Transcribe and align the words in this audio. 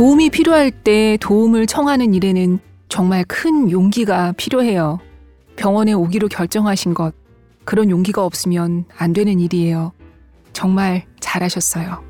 도움이 0.00 0.30
필요할 0.30 0.70
때 0.70 1.18
도움을 1.20 1.66
청하는 1.66 2.14
일에는 2.14 2.58
정말 2.88 3.22
큰 3.28 3.70
용기가 3.70 4.32
필요해요. 4.32 4.98
병원에 5.56 5.92
오기로 5.92 6.28
결정하신 6.28 6.94
것, 6.94 7.14
그런 7.66 7.90
용기가 7.90 8.24
없으면 8.24 8.86
안 8.96 9.12
되는 9.12 9.38
일이에요. 9.38 9.92
정말 10.54 11.04
잘하셨어요. 11.20 12.02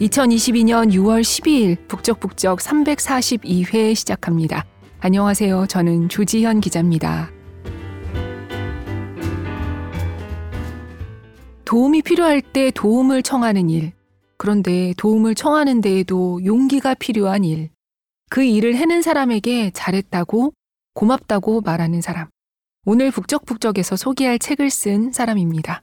2022년 0.00 0.90
6월 0.94 1.20
12일 1.20 1.86
북적북적 1.86 2.58
342회 2.60 3.94
시작합니다. 3.94 4.64
안녕하세요. 5.00 5.66
저는 5.66 6.08
조지현 6.08 6.60
기자입니다. 6.60 7.30
도움이 11.64 12.02
필요할 12.02 12.42
때 12.42 12.70
도움을 12.70 13.22
청하는 13.22 13.70
일. 13.70 13.92
그런데 14.36 14.92
도움을 14.96 15.34
청하는 15.34 15.80
데에도 15.80 16.44
용기가 16.44 16.94
필요한 16.94 17.44
일. 17.44 17.70
그 18.30 18.42
일을 18.42 18.76
해낸 18.76 19.00
사람에게 19.00 19.70
잘했다고, 19.70 20.52
고맙다고 20.94 21.62
말하는 21.62 22.00
사람. 22.02 22.28
오늘 22.84 23.10
북적북적에서 23.10 23.96
소개할 23.96 24.38
책을 24.38 24.68
쓴 24.70 25.12
사람입니다. 25.12 25.82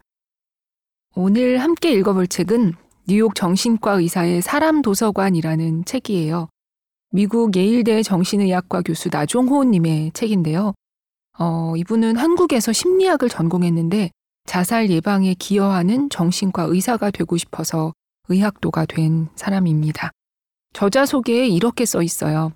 오늘 1.15 1.57
함께 1.57 1.91
읽어볼 1.93 2.27
책은 2.27 2.73
뉴욕 3.07 3.33
정신과 3.33 3.93
의사의 3.93 4.41
사람 4.41 4.81
도서관이라는 4.81 5.85
책이에요. 5.85 6.47
미국 7.11 7.55
예일대 7.55 8.03
정신의학과 8.03 8.83
교수 8.83 9.09
나종호님의 9.11 10.11
책인데요. 10.13 10.73
어, 11.39 11.73
이분은 11.75 12.17
한국에서 12.17 12.71
심리학을 12.71 13.29
전공했는데 13.29 14.11
자살 14.51 14.89
예방에 14.89 15.33
기여하는 15.33 16.09
정신과 16.09 16.63
의사가 16.63 17.11
되고 17.11 17.37
싶어서 17.37 17.93
의학도가 18.27 18.85
된 18.85 19.29
사람입니다. 19.37 20.11
저자 20.73 21.05
소개에 21.05 21.47
이렇게 21.47 21.85
써 21.85 22.01
있어요. 22.01 22.51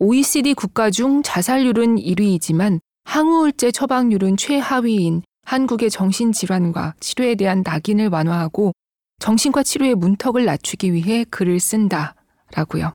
OECD 0.00 0.52
국가 0.52 0.90
중 0.90 1.22
자살률은 1.22 1.96
1위이지만 1.96 2.80
항우울제 3.04 3.70
처방률은 3.70 4.36
최하위인 4.36 5.22
한국의 5.46 5.88
정신질환과 5.88 6.96
치료에 7.00 7.36
대한 7.36 7.62
낙인을 7.64 8.08
완화하고 8.08 8.72
정신과 9.18 9.62
치료의 9.62 9.94
문턱을 9.94 10.44
낮추기 10.44 10.92
위해 10.92 11.24
글을 11.30 11.58
쓴다. 11.58 12.16
라고요. 12.54 12.92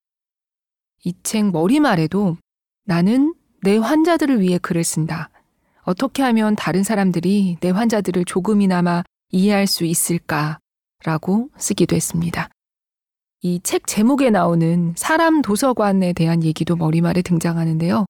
이 1.03 1.13
책 1.23 1.49
머리말에도 1.49 2.38
나는 2.83 3.33
내 3.63 3.77
환자들을 3.77 4.39
위해 4.39 4.59
글을 4.59 4.83
쓴다. 4.83 5.31
어떻게 5.86 6.23
하면 6.23 6.55
다른 6.55 6.83
사람들이 6.83 7.58
내 7.59 7.69
환자들을 7.69 8.25
조금이나마 8.25 9.03
이해할 9.31 9.67
수 9.67 9.86
있을까? 9.86 10.58
라고 11.03 11.50
쓰기도 11.58 11.95
했습니다. 11.95 12.50
이 13.41 13.59
책 13.64 13.86
제목에 13.86 14.31
나오는 14.31 14.94
사람 14.97 15.44
도서관에 15.44 16.13
대한 16.13 16.44
얘기도 16.44 16.75
머리말에 16.75 17.22
등장하는데요. 17.22 18.06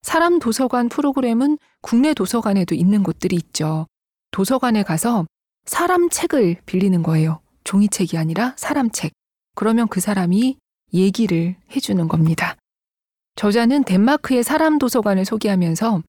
사람 0.00 0.38
도서관 0.38 0.88
프로그램은 0.88 1.58
국내 1.82 2.14
도서관에도 2.14 2.74
있는 2.74 3.02
곳들이 3.02 3.36
있죠. 3.36 3.86
도서관에 4.30 4.82
가서 4.82 5.26
사람 5.66 6.08
책을 6.08 6.56
빌리는 6.64 7.02
거예요. 7.02 7.40
종이책이 7.64 8.16
아니라 8.16 8.54
사람 8.56 8.90
책. 8.90 9.12
그러면 9.54 9.86
그 9.88 10.00
사람이 10.00 10.56
얘기를 10.94 11.56
해주는 11.76 12.08
겁니다. 12.08 12.56
저자는 13.36 13.84
덴마크의 13.84 14.42
사람 14.42 14.78
도서관을 14.78 15.26
소개하면서 15.26 16.02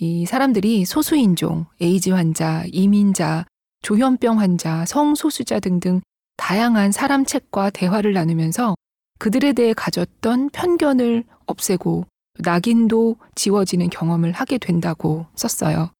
이 0.00 0.26
사람들이 0.26 0.84
소수인종, 0.84 1.66
에이즈 1.80 2.10
환자, 2.10 2.64
이민자, 2.72 3.46
조현병 3.82 4.40
환자, 4.40 4.84
성소수자 4.86 5.60
등등 5.60 6.00
다양한 6.36 6.90
사람 6.90 7.24
책과 7.24 7.70
대화를 7.70 8.12
나누면서 8.12 8.74
그들에 9.18 9.52
대해 9.52 9.72
가졌던 9.72 10.50
편견을 10.50 11.24
없애고 11.46 12.06
낙인도 12.40 13.16
지워지는 13.36 13.90
경험을 13.90 14.32
하게 14.32 14.58
된다고 14.58 15.26
썼어요. 15.36 15.90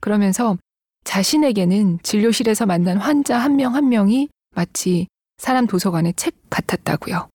그러면서 0.00 0.58
자신에게는 1.04 2.00
진료실에서 2.02 2.66
만난 2.66 2.98
환자 2.98 3.38
한 3.38 3.56
명한 3.56 3.84
한 3.84 3.88
명이 3.88 4.28
마치 4.54 5.06
사람 5.38 5.66
도서관의 5.66 6.14
책 6.14 6.34
같았다고요. 6.50 7.28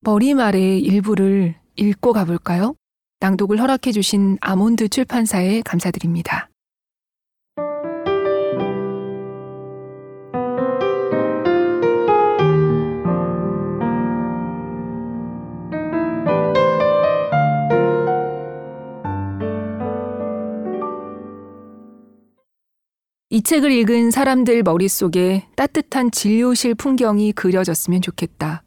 머리말의 0.00 0.80
일부를 0.80 1.56
읽고 1.76 2.12
가볼까요? 2.12 2.74
낭독을 3.22 3.60
허락해 3.60 3.92
주신 3.92 4.36
아몬드 4.40 4.88
출판사에 4.88 5.62
감사드립니다. 5.62 6.48
이 23.30 23.40
책을 23.42 23.70
읽은 23.70 24.10
사람들 24.10 24.64
머릿속에 24.64 25.46
따뜻한 25.54 26.10
진료실 26.10 26.74
풍경이 26.74 27.30
그려졌으면 27.32 28.02
좋겠다. 28.02 28.64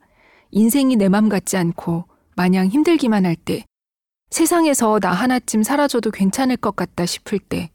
인생이 0.52 0.96
내 0.96 1.10
맘 1.10 1.28
같지 1.28 1.58
않고 1.58 2.06
마냥 2.38 2.68
힘들기만 2.68 3.26
할 3.26 3.36
때, 3.36 3.66
세상에서 4.36 5.00
나 5.00 5.14
하나쯤 5.14 5.64
사라져도 5.64 6.12
괜찮을 6.12 6.58
것 6.58 6.76
같다 6.76 7.06
싶을 7.06 7.40
때, 7.40 7.70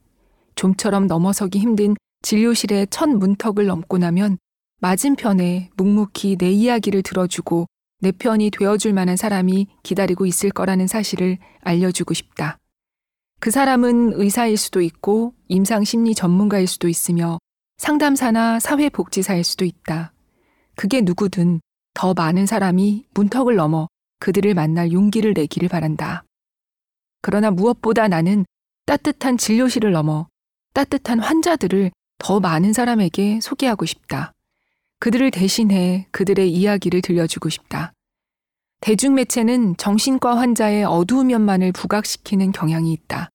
좀처럼 0.56 1.06
넘어서기 1.06 1.58
힘든 1.58 1.96
진료실의 2.20 2.88
첫 2.90 3.08
문턱을 3.08 3.64
넘고 3.64 3.96
나면 3.96 4.36
맞은편에 4.82 5.70
묵묵히 5.78 6.36
내 6.36 6.50
이야기를 6.50 7.02
들어주고 7.02 7.64
내 8.00 8.12
편이 8.12 8.50
되어줄 8.50 8.92
만한 8.92 9.16
사람이 9.16 9.68
기다리고 9.82 10.26
있을 10.26 10.50
거라는 10.50 10.86
사실을 10.86 11.38
알려주고 11.62 12.12
싶다. 12.12 12.58
그 13.40 13.50
사람은 13.50 14.20
의사일 14.20 14.58
수도 14.58 14.82
있고 14.82 15.32
임상심리 15.48 16.14
전문가일 16.14 16.66
수도 16.66 16.88
있으며 16.88 17.38
상담사나 17.78 18.60
사회복지사일 18.60 19.44
수도 19.44 19.64
있다. 19.64 20.12
그게 20.76 21.00
누구든 21.00 21.62
더 21.94 22.12
많은 22.12 22.44
사람이 22.44 23.06
문턱을 23.14 23.56
넘어 23.56 23.88
그들을 24.18 24.52
만날 24.52 24.92
용기를 24.92 25.32
내기를 25.32 25.70
바란다. 25.70 26.24
그러나 27.22 27.50
무엇보다 27.50 28.08
나는 28.08 28.44
따뜻한 28.86 29.38
진료실을 29.38 29.92
넘어 29.92 30.28
따뜻한 30.74 31.20
환자들을 31.20 31.90
더 32.18 32.40
많은 32.40 32.72
사람에게 32.72 33.40
소개하고 33.40 33.86
싶다. 33.86 34.32
그들을 34.98 35.30
대신해 35.30 36.06
그들의 36.10 36.52
이야기를 36.52 37.00
들려주고 37.00 37.48
싶다. 37.48 37.92
대중매체는 38.80 39.76
정신과 39.76 40.36
환자의 40.36 40.84
어두운 40.84 41.28
면만을 41.28 41.72
부각시키는 41.72 42.52
경향이 42.52 42.92
있다. 42.92 43.30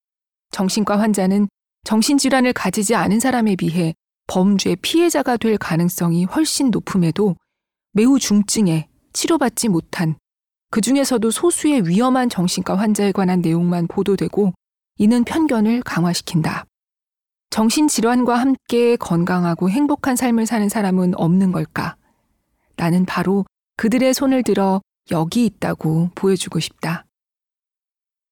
정신과 0.51 0.99
환자는 0.99 1.47
정신질환을 1.83 2.53
가지지 2.53 2.95
않은 2.95 3.19
사람에 3.19 3.55
비해 3.55 3.93
범죄 4.27 4.75
피해자가 4.75 5.37
될 5.37 5.57
가능성이 5.57 6.25
훨씬 6.25 6.71
높음에도 6.71 7.35
매우 7.91 8.17
중증에 8.19 8.87
치료받지 9.13 9.69
못한 9.69 10.17
그 10.75 10.81
중에서도 10.81 11.31
소수의 11.31 11.87
위험한 11.87 12.27
정신과 12.27 12.75
환자에 12.75 13.13
관한 13.13 13.39
내용만 13.39 13.87
보도되고 13.87 14.51
이는 14.97 15.23
편견을 15.23 15.83
강화시킨다. 15.83 16.65
정신질환과 17.49 18.35
함께 18.35 18.97
건강하고 18.97 19.69
행복한 19.69 20.17
삶을 20.17 20.45
사는 20.45 20.67
사람은 20.67 21.13
없는 21.15 21.53
걸까? 21.53 21.95
나는 22.75 23.05
바로 23.05 23.45
그들의 23.77 24.13
손을 24.13 24.43
들어 24.43 24.81
여기 25.11 25.45
있다고 25.45 26.09
보여주고 26.13 26.59
싶다. 26.59 27.05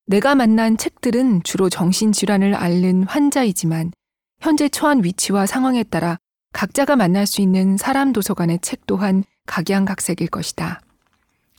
내가 0.06 0.36
만난 0.36 0.76
책들은 0.76 1.44
주로 1.44 1.70
정신질환을 1.70 2.56
앓는 2.56 3.04
환자이지만 3.04 3.94
현재 4.42 4.68
처한 4.68 5.02
위치와 5.06 5.46
상황에 5.46 5.84
따라 5.84 6.18
각자가 6.52 6.98
만날 6.98 7.26
수 7.26 7.40
있는 7.40 7.78
사람 7.78 8.12
도서관의 8.12 8.60
책 8.62 8.86
또한 8.86 9.24
각양각색일 9.46 10.28
것이다. 10.28 10.82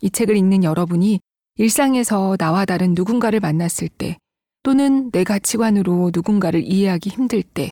이 0.00 0.10
책을 0.10 0.36
읽는 0.36 0.64
여러분이 0.64 1.20
일상에서 1.56 2.36
나와 2.36 2.64
다른 2.64 2.94
누군가를 2.94 3.40
만났을 3.40 3.88
때 3.88 4.18
또는 4.62 5.10
내 5.10 5.24
가치관으로 5.24 6.10
누군가를 6.12 6.62
이해하기 6.64 7.10
힘들 7.10 7.42
때 7.42 7.70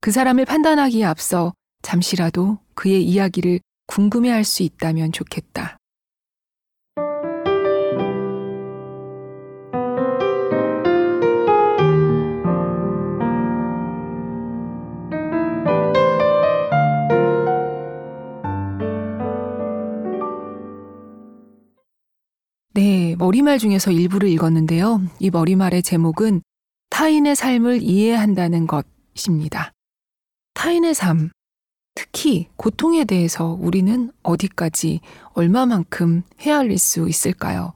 그 0.00 0.12
사람을 0.12 0.44
판단하기에 0.44 1.04
앞서 1.04 1.52
잠시라도 1.82 2.58
그의 2.74 3.04
이야기를 3.04 3.58
궁금해 3.86 4.30
할 4.30 4.44
수 4.44 4.62
있다면 4.62 5.10
좋겠다. 5.10 5.75
머리말 23.26 23.58
중에서 23.58 23.90
일부를 23.90 24.28
읽었는데요. 24.28 25.00
이 25.18 25.30
머리말의 25.30 25.82
제목은 25.82 26.42
타인의 26.90 27.34
삶을 27.34 27.82
이해한다는 27.82 28.68
것입니다. 28.68 29.72
타인의 30.54 30.94
삶. 30.94 31.30
특히 31.96 32.46
고통에 32.54 33.04
대해서 33.04 33.58
우리는 33.60 34.12
어디까지 34.22 35.00
얼마만큼 35.32 36.22
헤아릴 36.38 36.78
수 36.78 37.08
있을까요? 37.08 37.74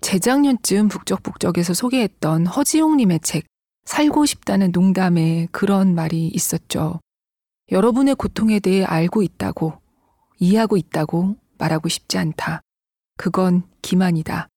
재작년쯤 0.00 0.88
북적북적에서 0.88 1.74
소개했던 1.74 2.46
허지용님의 2.46 3.20
책 3.20 3.44
살고 3.84 4.24
싶다는 4.24 4.70
농담에 4.72 5.48
그런 5.52 5.94
말이 5.94 6.26
있었죠. 6.28 7.00
여러분의 7.70 8.14
고통에 8.14 8.60
대해 8.60 8.84
알고 8.84 9.22
있다고, 9.22 9.74
이해하고 10.38 10.78
있다고 10.78 11.36
말하고 11.58 11.90
싶지 11.90 12.16
않다. 12.16 12.62
그건 13.18 13.64
기만이다. 13.82 14.48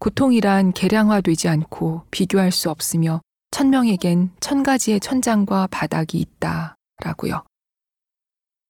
고통이란 0.00 0.72
계량화되지 0.72 1.48
않고 1.48 2.02
비교할 2.10 2.50
수 2.50 2.70
없으며 2.70 3.20
천명에겐 3.50 4.30
천 4.40 4.62
가지의 4.62 5.00
천장과 5.00 5.68
바닥이 5.70 6.18
있다. 6.18 6.74
라고요. 7.02 7.44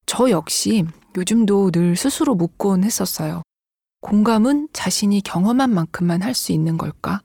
저 0.07 0.31
역시 0.31 0.85
요즘도 1.17 1.71
늘 1.71 1.97
스스로 1.97 2.35
묻곤 2.35 2.85
했었어요. 2.85 3.43
공감은 4.01 4.69
자신이 4.73 5.21
경험한 5.23 5.71
만큼만 5.71 6.23
할 6.23 6.35
수 6.35 6.53
있는 6.53 6.77
걸까? 6.77 7.21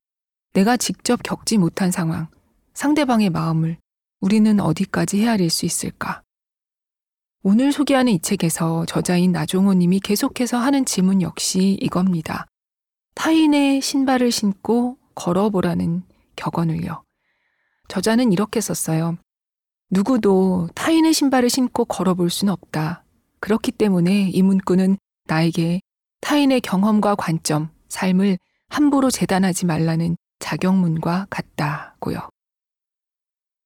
내가 0.54 0.78
직접 0.78 1.22
겪지 1.24 1.58
못한 1.58 1.92
상황, 1.92 2.28
상대방의 2.74 3.30
마음을 3.30 3.78
우리는 4.20 4.60
어디까지 4.60 5.22
헤아릴 5.22 5.50
수 5.50 5.66
있을까? 5.66 6.23
오늘 7.46 7.74
소개하는 7.74 8.14
이 8.14 8.20
책에서 8.20 8.86
저자인 8.86 9.34
나종호 9.34 9.74
님이 9.74 10.00
계속해서 10.00 10.58
하는 10.58 10.86
질문 10.86 11.22
역시 11.22 11.78
이겁니다. 11.82 12.48
타인의 13.16 13.82
신발을 13.82 14.32
신고 14.32 14.98
걸어보라는 15.16 16.04
격언을요. 16.38 17.04
저자는 17.90 18.32
이렇게 18.32 18.62
썼어요. 18.62 19.18
누구도 19.90 20.70
타인의 20.74 21.12
신발을 21.12 21.50
신고 21.50 21.84
걸어볼 21.84 22.30
수는 22.30 22.54
없다. 22.54 23.04
그렇기 23.42 23.74
때문에 23.74 24.30
이 24.30 24.42
문구는 24.42 24.96
나에게 25.26 25.82
타인의 26.22 26.62
경험과 26.62 27.16
관점, 27.16 27.70
삶을 27.90 28.38
함부로 28.70 29.12
재단하지 29.12 29.66
말라는 29.66 30.16
자경문과 30.40 31.28
같다고요. 31.30 32.30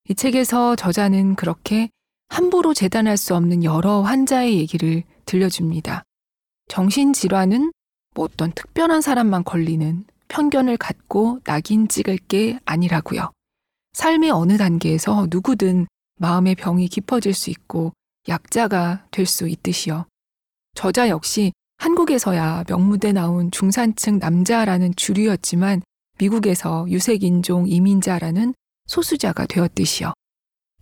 이 0.10 0.16
책에서 0.16 0.76
저자는 0.76 1.36
그렇게 1.36 1.92
함부로 2.30 2.74
재단할 2.74 3.18
수 3.18 3.36
없는 3.36 3.64
여러 3.64 4.02
환자의 4.02 4.58
얘기를 4.58 5.04
들려줍니다. 5.26 6.04
정신질환은 6.68 7.72
뭐 8.16 8.26
어떤 8.26 8.52
특별한 8.52 9.02
사람만 9.02 9.44
걸리는 9.44 10.06
편견을 10.28 10.78
갖고 10.78 11.40
낙인 11.46 11.88
찍을 11.88 12.18
게 12.18 12.60
아니라고요. 12.66 13.32
삶의 13.94 14.32
어느 14.32 14.58
단계에서 14.58 15.28
누구든 15.30 15.88
마음의 16.20 16.56
병이 16.56 16.88
깊어질 16.90 17.34
수 17.34 17.50
있고 17.50 17.94
약자가 18.28 19.08
될 19.12 19.26
수 19.26 19.48
있듯이요. 19.48 20.06
저자 20.76 21.10
역시 21.10 21.54
한국에서야 21.78 22.66
명무대 22.68 23.14
나온 23.14 23.50
중산층 23.52 24.20
남자라는 24.20 24.96
주류였지만 24.96 25.82
미국에서 26.20 26.86
유색인종 26.90 27.68
이민자라는 27.68 28.54
소수자가 28.88 29.46
되었듯이요. 29.46 30.14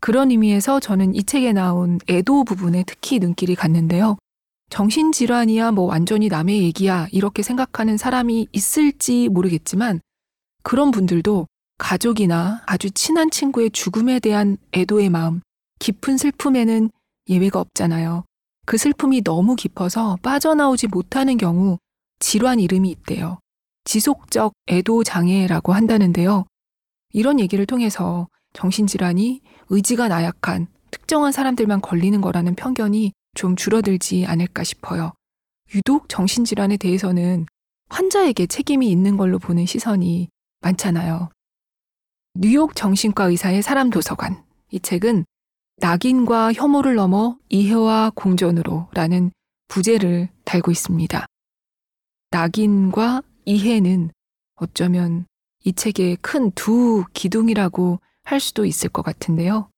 그런 0.06 0.30
의미에서 0.30 0.80
저는 0.80 1.16
이 1.16 1.24
책에 1.24 1.52
나온 1.52 2.00
애도 2.08 2.44
부분에 2.44 2.84
특히 2.86 3.18
눈길이 3.18 3.56
갔는데요. 3.56 4.18
정신질환이야 4.70 5.72
뭐 5.72 5.86
완전히 5.86 6.28
남의 6.28 6.62
얘기야 6.62 7.08
이렇게 7.12 7.42
생각하는 7.42 7.98
사람이 7.98 8.50
있을지 8.52 9.30
모르겠지만 9.30 10.02
그런 10.62 10.92
분들도 10.92 11.48
가족이나 11.80 12.62
아주 12.68 12.92
친한 12.92 13.32
친구의 13.32 13.72
죽음에 13.72 14.20
대한 14.20 14.58
애도의 14.74 15.10
마음, 15.10 15.42
깊은 15.80 16.18
슬픔에는 16.18 16.92
예외가 17.30 17.60
없잖아요. 17.60 18.26
그 18.68 18.78
슬픔이 18.78 19.24
너무 19.24 19.56
깊어서 19.56 20.20
빠져나오지 20.22 20.86
못하는 20.86 21.36
경우 21.40 21.80
질환 22.20 22.60
이름이 22.60 22.92
있대요. 22.92 23.40
지속적 23.86 24.54
애도 24.68 25.04
장애라고 25.04 25.74
한다는데요. 25.74 26.46
이런 27.12 27.40
얘기를 27.40 27.66
통해서 27.66 28.28
정신질환이 28.54 29.42
의지가 29.70 30.08
나약한 30.08 30.68
특정한 30.92 31.32
사람들만 31.32 31.82
걸리는 31.82 32.20
거라는 32.22 32.56
편견이 32.56 33.14
좀 33.36 33.56
줄어들지 33.56 34.26
않을까 34.26 34.64
싶어요. 34.64 35.14
유독 35.74 36.08
정신질환에 36.10 36.78
대해서는 36.78 37.46
환자에게 37.90 38.48
책임이 38.48 38.90
있는 38.90 39.18
걸로 39.18 39.40
보는 39.40 39.66
시선이 39.66 40.30
많잖아요. 40.62 41.30
뉴욕 42.36 42.76
정신과 42.76 43.26
의사의 43.26 43.62
사람 43.62 43.90
도서관. 43.90 44.44
이 44.72 44.80
책은 44.80 45.26
낙인과 45.78 46.54
혐오를 46.54 46.96
넘어 46.96 47.38
이해와 47.50 48.12
공존으로 48.16 48.88
라는 48.94 49.32
부제를 49.68 50.30
달고 50.44 50.72
있습니다. 50.72 51.26
낙인과 52.32 53.22
이해는 53.46 54.12
어쩌면 54.56 55.26
이 55.64 55.74
책의 55.74 56.18
큰 56.18 56.52
두 56.52 57.04
기둥이라고 57.14 58.00
할 58.26 58.40
수도 58.42 58.66
있을 58.66 58.90
것 58.90 59.02
같은데요. 59.04 59.70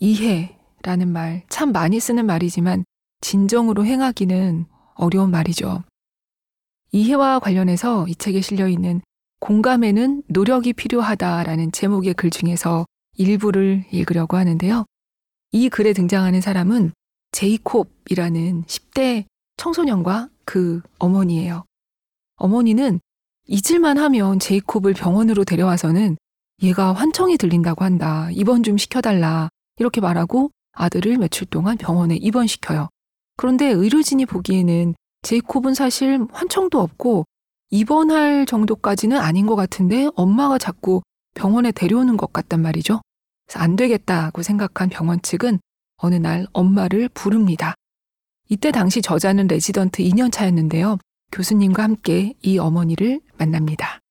이해라는 0.00 1.08
말 1.12 1.42
참 1.48 1.70
많이 1.72 2.00
쓰는 2.00 2.26
말이지만 2.26 2.84
진정으로 3.20 3.84
행하기는 3.84 4.66
어려운 4.94 5.30
말이죠. 5.30 5.84
이해와 6.90 7.38
관련해서 7.38 8.06
이 8.08 8.14
책에 8.14 8.40
실려 8.40 8.68
있는 8.68 9.00
공감에는 9.40 10.24
노력이 10.28 10.72
필요하다라는 10.72 11.72
제목의 11.72 12.14
글 12.14 12.30
중에서 12.30 12.84
일부를 13.16 13.84
읽으려고 13.90 14.36
하는데요. 14.36 14.86
이 15.52 15.68
글에 15.68 15.92
등장하는 15.92 16.40
사람은 16.40 16.92
제이콥이라는 17.32 18.64
10대 18.64 19.24
청소년과 19.56 20.28
그 20.44 20.80
어머니예요. 20.98 21.64
어머니는 22.36 23.00
잊을만 23.46 23.98
하면 23.98 24.38
제이콥을 24.38 24.94
병원으로 24.94 25.44
데려와서는 25.44 26.16
얘가 26.62 26.92
환청이 26.92 27.38
들린다고 27.38 27.84
한다. 27.84 28.28
입원 28.30 28.62
좀 28.62 28.78
시켜달라. 28.78 29.48
이렇게 29.78 30.00
말하고 30.00 30.50
아들을 30.72 31.18
며칠 31.18 31.46
동안 31.46 31.76
병원에 31.76 32.14
입원시켜요. 32.16 32.88
그런데 33.36 33.66
의료진이 33.66 34.26
보기에는 34.26 34.94
제이콥은 35.22 35.74
사실 35.74 36.24
환청도 36.30 36.80
없고 36.80 37.24
입원할 37.70 38.46
정도까지는 38.46 39.18
아닌 39.18 39.46
것 39.46 39.56
같은데 39.56 40.08
엄마가 40.14 40.58
자꾸 40.58 41.02
병원에 41.34 41.72
데려오는 41.72 42.16
것 42.16 42.32
같단 42.32 42.62
말이죠. 42.62 43.00
안 43.54 43.76
되겠다고 43.76 44.42
생각한 44.42 44.88
병원 44.88 45.20
측은 45.20 45.58
어느 45.96 46.14
날 46.14 46.46
엄마를 46.52 47.08
부릅니다. 47.08 47.74
이때 48.48 48.70
당시 48.70 49.02
저자는 49.02 49.48
레지던트 49.48 50.02
2년 50.02 50.30
차였는데요. 50.30 50.98
교수님과 51.32 51.82
함께 51.82 52.34
이 52.42 52.58
어머니를 52.58 53.20
만납니다. 53.38 54.01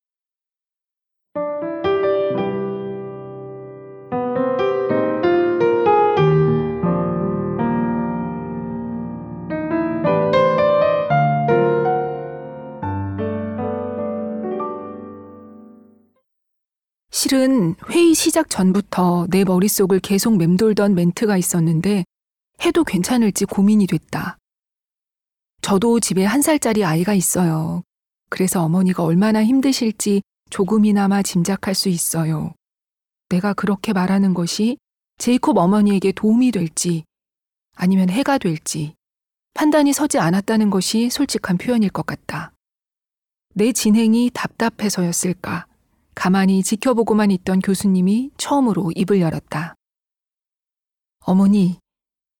실은 17.22 17.75
회의 17.92 18.16
시작 18.16 18.50
전부터 18.50 19.28
내 19.30 19.44
머릿속을 19.44 20.00
계속 20.00 20.38
맴돌던 20.38 20.96
멘트가 20.96 21.38
있었는데 21.38 22.04
해도 22.66 22.84
괜찮을지 22.84 23.46
고민이 23.46 23.86
됐다. 23.86 24.40
저도 25.62 26.00
집에 26.00 26.25
한 26.25 26.42
살짜리 26.42 26.84
아이가 26.84 27.13
있어요. 27.13 27.84
그래서 28.32 28.63
어머니가 28.63 29.04
얼마나 29.04 29.46
힘드실지 29.46 30.24
조금이나마 30.50 31.22
짐작할 31.22 31.75
수 31.75 31.90
있어요. 31.90 32.56
내가 33.30 33.54
그렇게 33.54 33.94
말하는 33.94 34.34
것이 34.34 34.80
제이콥 35.20 35.60
어머니에게 35.60 36.13
도움이 36.13 36.50
될지 36.50 37.04
아니면 37.75 38.10
해가 38.10 38.40
될지 38.40 38.96
판단이 39.54 39.94
서지 39.94 40.18
않았다는 40.18 40.72
것이 40.72 41.12
솔직한 41.12 41.60
표현일 41.60 41.92
것 41.92 42.04
같다. 42.04 42.51
내 43.54 43.74
진행이 43.74 44.32
답답해서였을까? 44.34 45.68
가만히 46.22 46.62
지켜보고만 46.62 47.32
있던 47.32 47.62
교수님이 47.62 48.30
처음으로 48.38 48.92
입을 48.96 49.22
열었다. 49.22 49.74
어머니, 51.22 51.80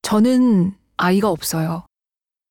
저는 0.04 0.76
아이가 0.98 1.32
없어요. 1.32 1.88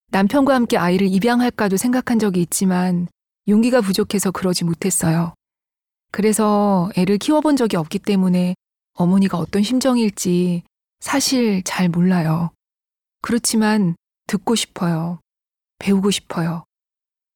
남편과 0.09 0.53
함께 0.53 0.77
아이를 0.77 1.07
입양할까도 1.07 1.77
생각한 1.77 2.19
적이 2.19 2.43
있지만 2.43 3.07
용기가 3.47 3.81
부족해서 3.81 4.33
그러지 4.33 4.65
못했어요. 4.65 5.35
그래서 6.11 6.91
애를 6.97 7.19
키워본 7.19 7.55
적이 7.55 7.77
없기 7.77 8.01
때문에 8.01 8.57
어머니가 8.95 9.39
어떤 9.39 9.63
심정일지 9.63 10.65
사실 10.99 11.63
잘 11.63 11.89
몰라요. 11.89 12.51
그렇지만 13.23 13.95
듣고 14.27 14.57
싶어요. 14.57 15.21
배우고 15.79 16.11
싶어요. 16.11 16.65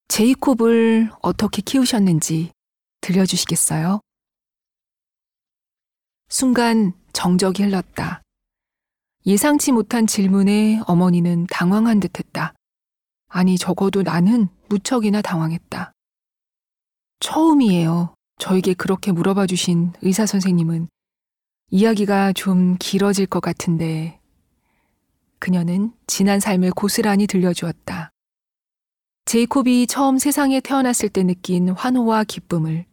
제이콥을 0.09 1.13
어떻게 1.23 1.63
키우셨는지 1.63 2.51
들려주시겠어요? 3.05 4.01
순간 6.29 6.95
정적이 7.13 7.65
흘렀다. 7.65 8.23
예상치 9.27 9.73
못한 9.73 10.07
질문에 10.07 10.81
어머니는 10.87 11.47
당황한 11.51 12.01
듯 12.01 12.19
했다. 12.19 12.55
아니, 13.29 13.59
적어도 13.59 14.03
나는 14.03 14.49
무척이나 14.69 15.21
당황했다. 15.21 15.93
처음이에요. 17.21 18.15
저에게 18.39 18.75
그렇게 18.75 19.13
물어봐 19.13 19.47
주신 19.47 19.93
의사 20.03 20.27
선생님은 20.27 20.89
이야기가 21.71 22.33
좀 22.33 22.77
길어질 22.79 23.27
것 23.27 23.41
같은데 23.41 24.21
그녀는 25.39 25.93
지난 26.07 26.41
삶을 26.41 26.73
고스란히 26.73 27.27
들려주었다. 27.27 28.11
제이콥이 29.27 29.87
처음 29.87 30.19
세상에 30.19 30.61
태어났을 30.61 31.09
때 31.09 31.23
느낀 31.23 31.71
환호와 31.71 32.25
기쁨을 32.25 32.87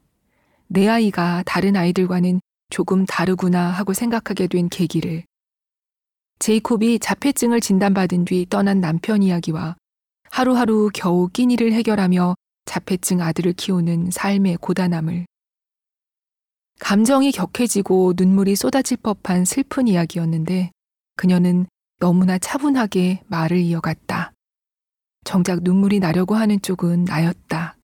내 0.73 0.87
아이가 0.87 1.43
다른 1.45 1.75
아이들과는 1.75 2.39
조금 2.69 3.05
다르구나 3.05 3.69
하고 3.69 3.91
생각하게 3.91 4.47
된 4.47 4.69
계기를 4.69 5.25
제이콥이 6.39 6.99
자폐증을 6.99 7.59
진단받은 7.59 8.23
뒤 8.23 8.45
떠난 8.49 8.79
남편 8.79 9.21
이야기와 9.21 9.75
하루하루 10.29 10.89
겨우 10.93 11.27
끼니를 11.27 11.73
해결하며 11.73 12.35
자폐증 12.63 13.19
아들을 13.19 13.51
키우는 13.51 14.11
삶의 14.11 14.59
고단함을 14.61 15.25
감정이 16.79 17.33
격해지고 17.33 18.13
눈물이 18.15 18.55
쏟아질 18.55 18.95
법한 18.95 19.43
슬픈 19.43 19.89
이야기였는데 19.89 20.71
그녀는 21.17 21.65
너무나 21.99 22.37
차분하게 22.37 23.23
말을 23.27 23.57
이어갔다. 23.57 24.31
정작 25.25 25.63
눈물이 25.63 25.99
나려고 25.99 26.35
하는 26.35 26.61
쪽은 26.61 27.03
나였다. 27.03 27.75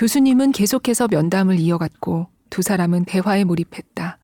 교수님은 0.00 0.52
계속해서 0.52 1.08
면담을 1.08 1.60
이어갔고 1.60 2.28
두 2.48 2.62
사람은 2.62 3.04
대화에 3.04 3.44
몰입했다. 3.44 4.18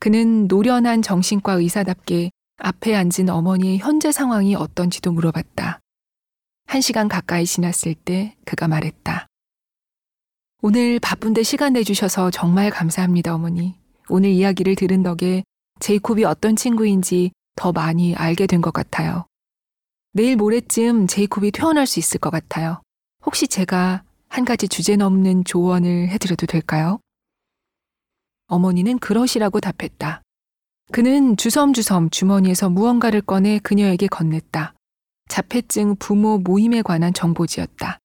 그는 0.00 0.48
노련한 0.48 1.00
정신과 1.00 1.54
의사답게 1.54 2.30
앞에 2.58 2.94
앉은 2.94 3.30
어머니의 3.30 3.78
현재 3.78 4.12
상황이 4.12 4.54
어떤지도 4.54 5.10
물어봤다. 5.12 5.80
한 6.66 6.80
시간 6.82 7.08
가까이 7.08 7.46
지났을 7.46 7.94
때 7.94 8.36
그가 8.44 8.68
말했다. 8.68 9.26
오늘 10.60 11.00
바쁜데 11.00 11.42
시간 11.42 11.72
내주셔서 11.72 12.30
정말 12.30 12.68
감사합니다, 12.68 13.34
어머니. 13.34 13.74
오늘 14.10 14.28
이야기를 14.28 14.74
들은 14.74 15.02
덕에 15.02 15.42
제이콥이 15.80 16.24
어떤 16.24 16.54
친구인지 16.54 17.30
더 17.56 17.72
많이 17.72 18.14
알게 18.14 18.46
된 18.46 18.60
것 18.60 18.74
같아요. 18.74 19.24
내일 20.12 20.36
모레쯤 20.36 21.06
제이콥이 21.06 21.52
퇴원할 21.52 21.86
수 21.86 21.98
있을 21.98 22.20
것 22.20 22.28
같아요. 22.28 22.82
혹시 23.24 23.48
제가 23.48 24.04
한 24.32 24.46
가지 24.46 24.66
주제 24.66 24.96
넘는 24.96 25.44
조언을 25.44 26.08
해드려도 26.08 26.46
될까요? 26.46 27.00
어머니는 28.46 28.98
그러시라고 28.98 29.60
답했다. 29.60 30.22
그는 30.90 31.36
주섬주섬 31.36 32.08
주머니에서 32.08 32.70
무언가를 32.70 33.20
꺼내 33.20 33.58
그녀에게 33.58 34.06
건넸다. 34.06 34.72
자폐증 35.28 35.96
부모 35.96 36.38
모임에 36.38 36.80
관한 36.80 37.12
정보지였다. 37.12 37.98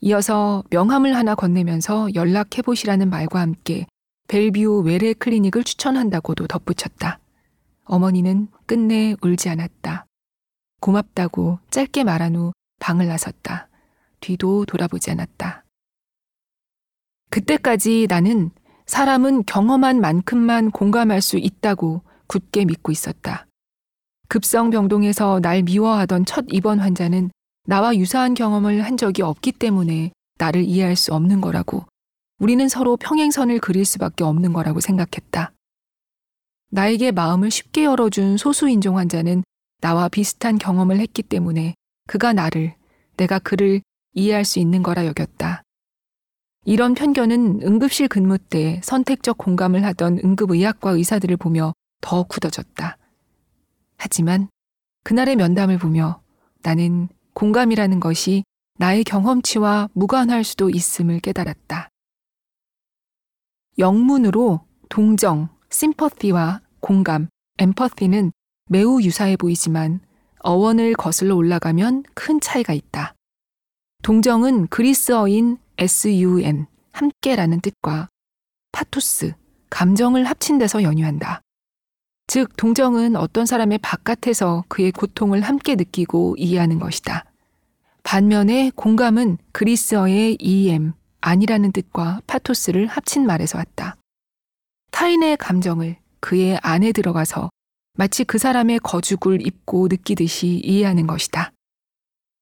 이어서 0.00 0.64
명함을 0.70 1.14
하나 1.14 1.34
건네면서 1.34 2.14
연락해보시라는 2.14 3.10
말과 3.10 3.40
함께 3.40 3.86
벨뷰 4.28 4.80
외래 4.80 5.12
클리닉을 5.12 5.62
추천한다고도 5.64 6.46
덧붙였다. 6.46 7.18
어머니는 7.84 8.48
끝내 8.64 9.14
울지 9.20 9.50
않았다. 9.50 10.06
고맙다고 10.80 11.58
짧게 11.68 12.04
말한 12.04 12.34
후 12.34 12.52
방을 12.80 13.08
나섰다. 13.08 13.68
뒤도 14.24 14.64
돌아보지 14.64 15.10
않았다. 15.10 15.64
그때까지 17.30 18.06
나는 18.08 18.50
사람은 18.86 19.44
경험한 19.44 20.00
만큼만 20.00 20.70
공감할 20.70 21.20
수 21.20 21.36
있다고 21.36 22.02
굳게 22.26 22.64
믿고 22.64 22.90
있었다. 22.90 23.46
급성병동에서 24.28 25.40
날 25.40 25.62
미워하던 25.62 26.24
첫 26.24 26.46
입원 26.48 26.78
환자는 26.78 27.30
나와 27.66 27.94
유사한 27.96 28.34
경험을 28.34 28.82
한 28.82 28.96
적이 28.96 29.22
없기 29.22 29.52
때문에 29.52 30.12
나를 30.38 30.64
이해할 30.64 30.96
수 30.96 31.14
없는 31.14 31.40
거라고 31.40 31.84
우리는 32.38 32.66
서로 32.68 32.96
평행선을 32.96 33.60
그릴 33.60 33.84
수밖에 33.84 34.24
없는 34.24 34.52
거라고 34.52 34.80
생각했다. 34.80 35.52
나에게 36.70 37.12
마음을 37.12 37.50
쉽게 37.50 37.84
열어준 37.84 38.38
소수인종 38.38 38.98
환자는 38.98 39.44
나와 39.80 40.08
비슷한 40.08 40.58
경험을 40.58 40.98
했기 40.98 41.22
때문에 41.22 41.74
그가 42.08 42.32
나를, 42.32 42.74
내가 43.16 43.38
그를 43.38 43.80
이해할 44.14 44.44
수 44.44 44.58
있는 44.58 44.82
거라 44.82 45.06
여겼다. 45.06 45.62
이런 46.64 46.94
편견은 46.94 47.60
응급실 47.62 48.08
근무 48.08 48.38
때 48.38 48.80
선택적 48.82 49.36
공감을 49.36 49.84
하던 49.84 50.20
응급의학과 50.24 50.92
의사들을 50.92 51.36
보며 51.36 51.74
더 52.00 52.22
굳어졌다. 52.22 52.96
하지만 53.96 54.48
그날의 55.02 55.36
면담을 55.36 55.78
보며 55.78 56.22
나는 56.62 57.08
공감이라는 57.34 58.00
것이 58.00 58.44
나의 58.78 59.04
경험치와 59.04 59.90
무관할 59.92 60.42
수도 60.44 60.70
있음을 60.70 61.20
깨달았다. 61.20 61.88
영문으로 63.78 64.66
동정, 64.88 65.48
심퍼티와 65.70 66.60
공감, 66.80 67.28
엠퍼티는 67.58 68.32
매우 68.68 69.02
유사해 69.02 69.36
보이지만 69.36 70.00
어원을 70.40 70.94
거슬러 70.94 71.36
올라가면 71.36 72.04
큰 72.14 72.40
차이가 72.40 72.72
있다. 72.72 73.13
동정은 74.04 74.66
그리스어인 74.66 75.56
sun, 75.80 76.66
함께라는 76.92 77.60
뜻과 77.62 78.10
파토스, 78.70 79.32
감정을 79.70 80.24
합친 80.24 80.58
데서 80.58 80.82
연유한다. 80.82 81.40
즉, 82.26 82.54
동정은 82.58 83.16
어떤 83.16 83.46
사람의 83.46 83.78
바깥에서 83.78 84.64
그의 84.68 84.92
고통을 84.92 85.40
함께 85.40 85.74
느끼고 85.74 86.36
이해하는 86.36 86.78
것이다. 86.80 87.24
반면에 88.02 88.72
공감은 88.76 89.38
그리스어의 89.52 90.36
em, 90.38 90.92
아니라는 91.22 91.72
뜻과 91.72 92.20
파토스를 92.26 92.86
합친 92.86 93.24
말에서 93.24 93.56
왔다. 93.56 93.96
타인의 94.90 95.38
감정을 95.38 95.96
그의 96.20 96.58
안에 96.62 96.92
들어가서 96.92 97.48
마치 97.96 98.24
그 98.24 98.36
사람의 98.36 98.80
거죽을 98.80 99.46
입고 99.46 99.88
느끼듯이 99.88 100.60
이해하는 100.62 101.06
것이다. 101.06 101.53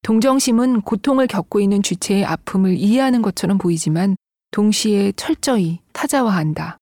동정심은 0.02 0.80
고통을 0.80 1.28
겪고 1.28 1.60
있는 1.60 1.80
주체의 1.80 2.24
아픔을 2.24 2.76
이해하는 2.76 3.22
것처럼 3.22 3.56
보이지만 3.56 4.16
동시에 4.50 5.12
철저히 5.12 5.78
타자화한다. 5.92 6.78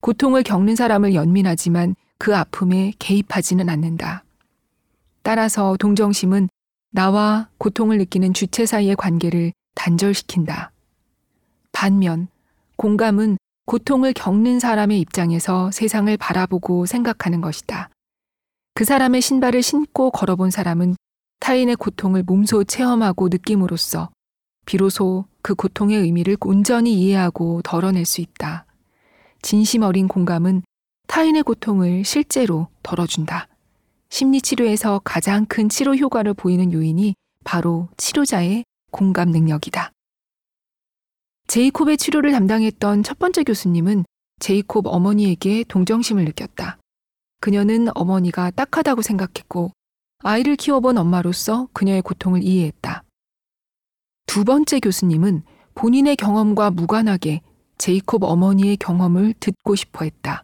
고통을 0.00 0.42
겪는 0.42 0.74
사람을 0.74 1.14
연민하지만 1.14 1.94
그 2.18 2.34
아픔에 2.34 2.94
개입하지는 2.98 3.68
않는다. 3.68 4.24
따라서 5.22 5.76
동정심은 5.78 6.48
나와 6.90 7.48
고통을 7.58 7.98
느끼는 7.98 8.32
주체 8.32 8.64
사이의 8.64 8.96
관계를 8.96 9.52
단절시킨다. 9.74 10.72
반면 11.72 12.28
공감은 12.76 13.36
고통을 13.66 14.14
겪는 14.14 14.58
사람의 14.58 14.98
입장에서 15.00 15.70
세상을 15.70 16.16
바라보고 16.16 16.86
생각하는 16.86 17.42
것이다. 17.42 17.90
그 18.72 18.86
사람의 18.86 19.20
신발을 19.20 19.62
신고 19.62 20.10
걸어본 20.10 20.50
사람은 20.50 20.96
타인의 21.40 21.76
고통을 21.76 22.22
몸소 22.22 22.64
체험하고 22.64 23.28
느낌으로써 23.28 24.10
비로소 24.66 25.24
그 25.40 25.54
고통의 25.54 25.98
의미를 25.98 26.36
온전히 26.40 26.92
이해하고 26.94 27.62
덜어낼 27.62 28.04
수 28.04 28.20
있다. 28.20 28.66
진심 29.40 29.82
어린 29.82 30.08
공감은 30.08 30.62
타인의 31.06 31.42
고통을 31.42 32.04
실제로 32.04 32.68
덜어준다. 32.82 33.48
심리치료에서 34.10 35.00
가장 35.04 35.46
큰 35.46 35.68
치료 35.68 35.94
효과를 35.94 36.34
보이는 36.34 36.72
요인이 36.72 37.14
바로 37.44 37.88
치료자의 37.96 38.64
공감 38.90 39.30
능력이다. 39.30 39.92
제이콥의 41.46 41.96
치료를 41.96 42.32
담당했던 42.32 43.02
첫 43.02 43.18
번째 43.18 43.42
교수님은 43.44 44.04
제이콥 44.40 44.86
어머니에게 44.86 45.64
동정심을 45.66 46.24
느꼈다. 46.26 46.78
그녀는 47.40 47.88
어머니가 47.94 48.50
딱하다고 48.50 49.00
생각했고 49.02 49.72
아이를 50.24 50.56
키워본 50.56 50.98
엄마로서 50.98 51.68
그녀의 51.72 52.02
고통을 52.02 52.42
이해했다. 52.42 53.04
두 54.26 54.44
번째 54.44 54.80
교수님은 54.80 55.42
본인의 55.74 56.16
경험과 56.16 56.70
무관하게 56.70 57.40
제이콥 57.78 58.24
어머니의 58.24 58.76
경험을 58.78 59.34
듣고 59.38 59.76
싶어 59.76 60.04
했다. 60.04 60.42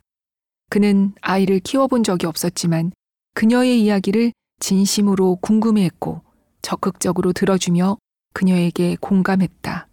그는 0.70 1.12
아이를 1.20 1.58
키워본 1.58 2.04
적이 2.04 2.26
없었지만 2.26 2.92
그녀의 3.34 3.82
이야기를 3.82 4.32
진심으로 4.60 5.36
궁금해했고 5.36 6.22
적극적으로 6.62 7.32
들어주며 7.32 7.98
그녀에게 8.32 8.96
공감했다. 9.00 9.88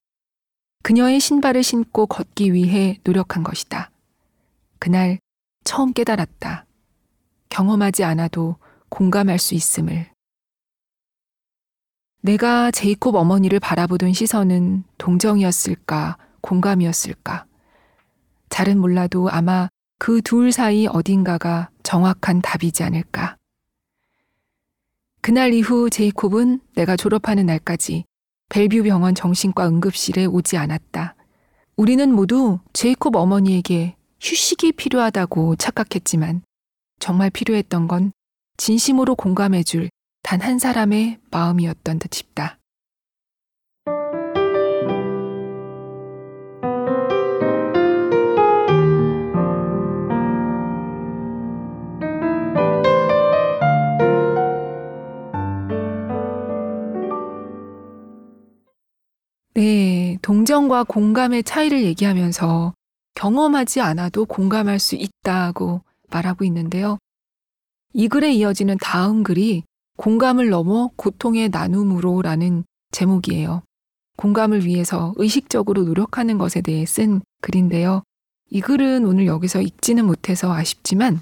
그녀의 0.84 1.20
신발을 1.20 1.64
신고 1.64 2.06
걷기 2.06 2.54
위해 2.54 3.00
노력한 3.04 3.44
것이다. 3.44 3.90
그날 4.80 5.20
처음 5.64 5.94
깨달았다. 5.94 6.66
경험하지 7.50 8.04
않아도 8.04 8.56
공감할 8.92 9.40
수 9.40 9.56
있음을. 9.56 10.12
내가 12.22 12.70
제이콥 12.70 13.16
어머니를 13.16 13.60
바라보던 13.60 14.14
시선은 14.14 14.84
동정이었을까, 15.00 16.18
공감이었을까. 16.42 17.46
잘은 18.50 18.80
몰라도 18.80 19.30
아마 19.32 19.70
그 19.98 20.22
둘 20.22 20.52
사이 20.52 20.88
어딘가가 20.88 21.70
정확한 21.84 22.42
답이지 22.42 22.84
않을까. 22.84 23.38
그날 25.22 25.54
이후 25.54 25.90
제이콥은 25.90 26.60
내가 26.76 26.96
졸업하는 26.96 27.46
날까지 27.46 28.06
벨뷰 28.50 28.84
병원 28.84 29.16
정신과 29.16 29.68
응급실에 29.68 30.26
오지 30.26 30.58
않았다. 30.58 31.16
우리는 31.78 32.14
모두 32.14 32.60
제이콥 32.74 33.16
어머니에게 33.16 33.96
휴식이 34.20 34.74
필요하다고 34.74 35.56
착각했지만 35.56 36.44
정말 37.00 37.30
필요했던 37.30 37.88
건 37.88 38.12
진심으로 38.62 39.16
공감해줄 39.16 39.90
단 40.22 40.40
한 40.40 40.60
사람의 40.60 41.18
마음이었던 41.32 41.98
듯 41.98 42.14
싶다. 42.14 42.60
네, 59.56 60.20
동정과 60.22 60.84
공감의 60.84 61.44
차이를 61.44 61.82
얘기하면서 61.82 62.76
경험하지 63.16 63.82
않아도 63.82 64.26
공감할 64.26 64.78
수 64.78 64.94
있다고 64.96 65.82
말하고 66.12 66.46
있는데요. 66.46 67.00
이 67.94 68.08
글에 68.08 68.32
이어지는 68.34 68.78
다음 68.82 69.24
글이 69.24 69.64
공감을 69.98 70.50
넘어 70.50 70.90
고통의 70.96 71.50
나눔으로 71.50 72.22
라는 72.22 72.64
제목이에요. 72.92 73.64
공감을 74.18 74.66
위해서 74.66 75.14
의식적으로 75.18 75.84
노력하는 75.84 76.38
것에 76.38 76.62
대해 76.62 76.86
쓴 76.86 77.22
글인데요. 77.42 78.04
이 78.50 78.62
글은 78.62 79.06
오늘 79.06 79.26
여기서 79.26 79.62
읽지는 79.62 80.06
못해서 80.06 80.54
아쉽지만 80.54 81.20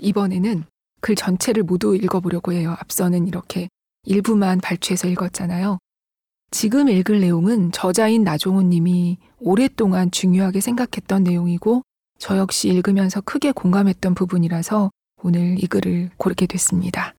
이번에는 0.00 0.64
글 1.00 1.14
전체를 1.16 1.62
모두 1.62 1.96
읽어보려고 1.96 2.52
해요. 2.52 2.76
앞서는 2.78 3.26
이렇게 3.26 3.68
일부만 4.04 4.60
발췌해서 4.60 5.08
읽었잖아요. 5.08 5.78
지금 6.50 6.88
읽을 6.88 7.20
내용은 7.20 7.72
저자인 7.72 8.22
나종훈 8.22 8.70
님이 8.70 9.18
오랫동안 9.40 10.10
중요하게 10.10 10.60
생각했던 10.60 11.24
내용이고 11.24 11.82
저 12.18 12.38
역시 12.38 12.68
읽으면서 12.68 13.20
크게 13.20 13.52
공감했던 13.52 14.14
부분이라서 14.14 14.90
오늘 15.26 15.56
이 15.58 15.66
글을 15.66 16.10
고르게 16.18 16.46
됐습니다. 16.46 17.14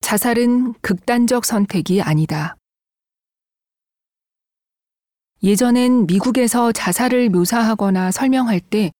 자살은 0.00 0.72
극단적 0.80 1.44
선택이 1.44 2.02
아니다. 2.02 2.56
예전엔 5.44 6.08
미국에서 6.08 6.72
자살을 6.72 7.28
묘사하거나 7.28 8.10
설명할 8.10 8.58
때 8.58 8.90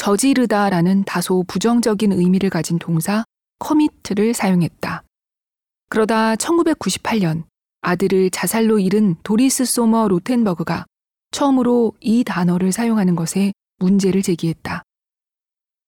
저지르다라는 0.00 1.04
다소 1.04 1.44
부정적인 1.46 2.12
의미를 2.12 2.48
가진 2.48 2.78
동사 2.78 3.22
commit을 3.58 4.32
사용했다. 4.32 5.02
그러다 5.90 6.36
1998년 6.36 7.42
아들을 7.82 8.30
자살로 8.30 8.78
잃은 8.78 9.16
도리스 9.22 9.66
소머 9.66 10.08
로텐버그가 10.08 10.86
처음으로 11.32 11.92
이 12.00 12.24
단어를 12.24 12.72
사용하는 12.72 13.14
것에 13.14 13.52
문제를 13.78 14.22
제기했다. 14.22 14.82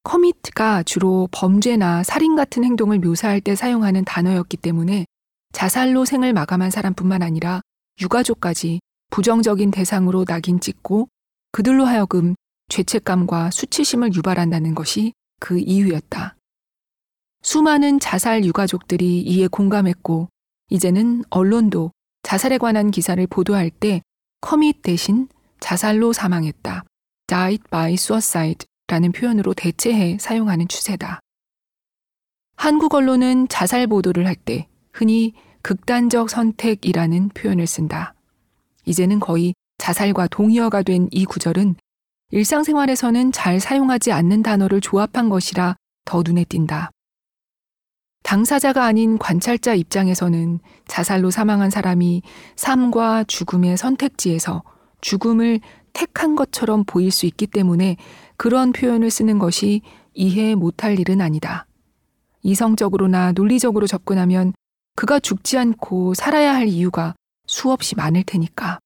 commit이 0.04 0.82
주로 0.82 1.26
범죄나 1.32 2.02
살인 2.02 2.36
같은 2.36 2.64
행동을 2.64 2.98
묘사할 2.98 3.40
때 3.40 3.56
사용하는 3.56 4.04
단어였기 4.04 4.58
때문에 4.58 5.06
자살로 5.52 6.04
생을 6.04 6.34
마감한 6.34 6.70
사람뿐만 6.70 7.22
아니라 7.22 7.62
유가족까지 8.02 8.80
부정적인 9.08 9.70
대상으로 9.70 10.26
낙인 10.26 10.60
찍고 10.60 11.08
그들로 11.50 11.86
하여금 11.86 12.34
죄책감과 12.68 13.50
수치심을 13.50 14.14
유발한다는 14.14 14.74
것이 14.74 15.12
그 15.40 15.58
이유였다. 15.58 16.36
수많은 17.42 17.98
자살 18.00 18.44
유가족들이 18.44 19.20
이에 19.22 19.48
공감했고 19.48 20.28
이제는 20.70 21.24
언론도 21.30 21.90
자살에 22.22 22.58
관한 22.58 22.90
기사를 22.90 23.24
보도할 23.26 23.70
때 23.70 24.00
커밋 24.40 24.82
대신 24.82 25.28
자살로 25.60 26.12
사망했다. 26.12 26.84
died 27.26 27.64
by 27.70 27.94
suicide 27.94 28.66
라는 28.86 29.12
표현으로 29.12 29.54
대체해 29.54 30.18
사용하는 30.20 30.68
추세다. 30.68 31.20
한국 32.56 32.94
언론은 32.94 33.48
자살 33.48 33.86
보도를 33.86 34.26
할 34.26 34.36
때 34.36 34.68
흔히 34.92 35.32
극단적 35.62 36.28
선택이라는 36.30 37.30
표현을 37.30 37.66
쓴다. 37.66 38.14
이제는 38.84 39.20
거의 39.20 39.54
자살과 39.78 40.28
동의어가 40.28 40.82
된 40.82 41.08
이 41.10 41.24
구절은 41.24 41.76
일상생활에서는 42.34 43.30
잘 43.30 43.60
사용하지 43.60 44.10
않는 44.10 44.42
단어를 44.42 44.80
조합한 44.80 45.28
것이라 45.28 45.76
더 46.06 46.22
눈에 46.24 46.44
띈다. 46.44 46.90
당사자가 48.22 48.86
아닌 48.86 49.18
관찰자 49.18 49.74
입장에서는 49.74 50.60
자살로 50.88 51.30
사망한 51.30 51.68
사람이 51.68 52.22
삶과 52.56 53.24
죽음의 53.24 53.76
선택지에서 53.76 54.62
죽음을 55.02 55.60
택한 55.92 56.34
것처럼 56.34 56.84
보일 56.84 57.10
수 57.10 57.26
있기 57.26 57.46
때문에 57.48 57.98
그런 58.38 58.72
표현을 58.72 59.10
쓰는 59.10 59.38
것이 59.38 59.82
이해 60.14 60.54
못할 60.54 60.98
일은 60.98 61.20
아니다. 61.20 61.66
이성적으로나 62.40 63.32
논리적으로 63.32 63.86
접근하면 63.86 64.54
그가 64.96 65.20
죽지 65.20 65.58
않고 65.58 66.14
살아야 66.14 66.54
할 66.54 66.66
이유가 66.68 67.14
수없이 67.46 67.94
많을 67.94 68.22
테니까. 68.22 68.78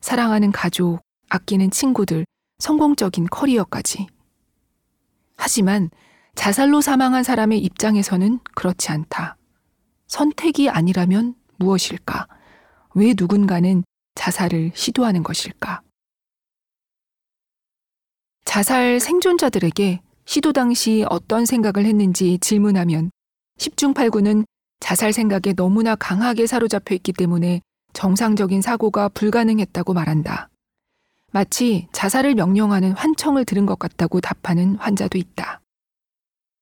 사랑하는 0.00 0.50
가족, 0.50 1.00
아끼는 1.28 1.70
친구들, 1.70 2.24
성공적인 2.62 3.26
커리어까지. 3.26 4.06
하지만 5.36 5.90
자살로 6.36 6.80
사망한 6.80 7.24
사람의 7.24 7.58
입장에서는 7.58 8.38
그렇지 8.54 8.92
않다. 8.92 9.36
선택이 10.06 10.70
아니라면 10.70 11.34
무엇일까? 11.56 12.28
왜 12.94 13.14
누군가는 13.18 13.82
자살을 14.14 14.70
시도하는 14.76 15.24
것일까? 15.24 15.82
자살 18.44 19.00
생존자들에게 19.00 20.00
시도 20.24 20.52
당시 20.52 21.04
어떤 21.10 21.44
생각을 21.44 21.84
했는지 21.84 22.38
질문하면 22.38 23.10
10중 23.58 23.92
8구는 23.92 24.44
자살 24.78 25.12
생각에 25.12 25.52
너무나 25.56 25.96
강하게 25.96 26.46
사로잡혀 26.46 26.94
있기 26.94 27.12
때문에 27.12 27.60
정상적인 27.92 28.62
사고가 28.62 29.08
불가능했다고 29.08 29.94
말한다. 29.94 30.51
마치 31.32 31.88
자살을 31.92 32.34
명령하는 32.34 32.92
환청을 32.92 33.44
들은 33.44 33.66
것 33.66 33.78
같다고 33.78 34.20
답하는 34.20 34.76
환자도 34.76 35.18
있다. 35.18 35.60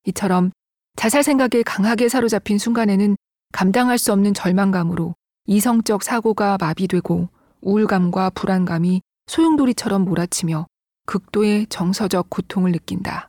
이처럼 0.06 0.52
자살 0.96 1.22
생각에 1.22 1.62
강하게 1.64 2.08
사로잡힌 2.08 2.58
순간에는 2.58 3.16
감당할 3.52 3.98
수 3.98 4.12
없는 4.12 4.32
절망감으로 4.32 5.14
이성적 5.46 6.02
사고가 6.04 6.56
마비되고 6.60 7.28
우울감과 7.62 8.30
불안감이 8.30 9.02
소용돌이처럼 9.26 10.04
몰아치며 10.04 10.66
극도의 11.06 11.66
정서적 11.68 12.30
고통을 12.30 12.70
느낀다. 12.72 13.28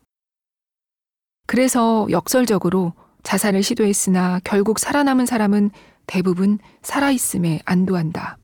그래서 1.47 2.07
역설적으로 2.11 2.93
자살을 3.23 3.63
시도했으나 3.63 4.39
결국 4.43 4.79
살아남은 4.79 5.25
사람은 5.25 5.71
대부분 6.05 6.59
살아있음에 6.83 7.61
안도한다. 7.65 8.37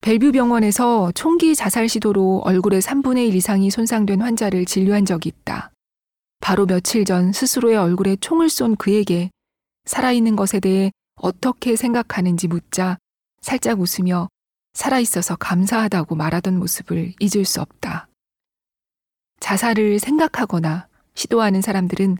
벨뷰 0.00 0.30
병원에서 0.32 1.10
총기 1.12 1.56
자살 1.56 1.88
시도로 1.88 2.42
얼굴의 2.44 2.80
3분의 2.80 3.28
1 3.28 3.34
이상이 3.34 3.70
손상된 3.70 4.20
환자를 4.20 4.64
진료한 4.64 5.04
적이 5.04 5.30
있다. 5.30 5.72
바로 6.40 6.66
며칠 6.66 7.04
전 7.04 7.32
스스로의 7.32 7.76
얼굴에 7.76 8.16
총을 8.16 8.48
쏜 8.48 8.76
그에게 8.76 9.30
살아있는 9.84 10.36
것에 10.36 10.60
대해 10.60 10.92
어떻게 11.16 11.76
생각하는지 11.76 12.46
묻자 12.46 12.98
살짝 13.40 13.80
웃으며 13.80 14.28
살아있어서 14.74 15.36
감사하다고 15.36 16.14
말하던 16.14 16.58
모습을 16.58 17.14
잊을 17.18 17.44
수 17.44 17.60
없다. 17.60 18.08
자살을 19.40 19.98
생각하거나 19.98 20.86
시도하는 21.14 21.62
사람들은 21.62 22.16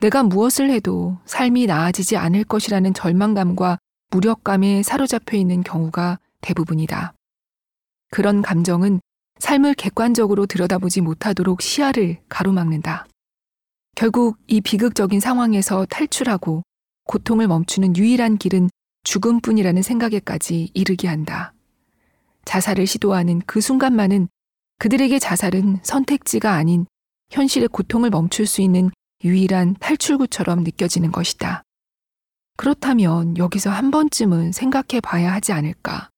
내가 0.00 0.22
무엇을 0.22 0.70
해도 0.70 1.18
삶이 1.26 1.66
나아지지 1.66 2.16
않을 2.16 2.44
것이라는 2.44 2.94
절망감과 2.94 3.78
무력감에 4.10 4.82
사로잡혀 4.82 5.36
있는 5.36 5.62
경우가 5.62 6.18
대부분이다. 6.46 7.12
그런 8.10 8.40
감정은 8.40 9.00
삶을 9.38 9.74
객관적으로 9.74 10.46
들여다보지 10.46 11.00
못하도록 11.00 11.60
시야를 11.60 12.20
가로막는다. 12.28 13.06
결국 13.96 14.38
이 14.46 14.60
비극적인 14.60 15.20
상황에서 15.20 15.86
탈출하고 15.86 16.62
고통을 17.04 17.48
멈추는 17.48 17.96
유일한 17.96 18.38
길은 18.38 18.70
죽음뿐이라는 19.04 19.82
생각에까지 19.82 20.70
이르게 20.74 21.08
한다. 21.08 21.52
자살을 22.44 22.86
시도하는 22.86 23.40
그 23.46 23.60
순간만은 23.60 24.28
그들에게 24.78 25.18
자살은 25.18 25.80
선택지가 25.82 26.52
아닌 26.52 26.86
현실의 27.30 27.68
고통을 27.68 28.10
멈출 28.10 28.46
수 28.46 28.60
있는 28.60 28.90
유일한 29.24 29.74
탈출구처럼 29.80 30.62
느껴지는 30.62 31.10
것이다. 31.10 31.62
그렇다면 32.56 33.36
여기서 33.36 33.70
한 33.70 33.90
번쯤은 33.90 34.52
생각해 34.52 35.00
봐야 35.02 35.32
하지 35.32 35.52
않을까. 35.52 36.10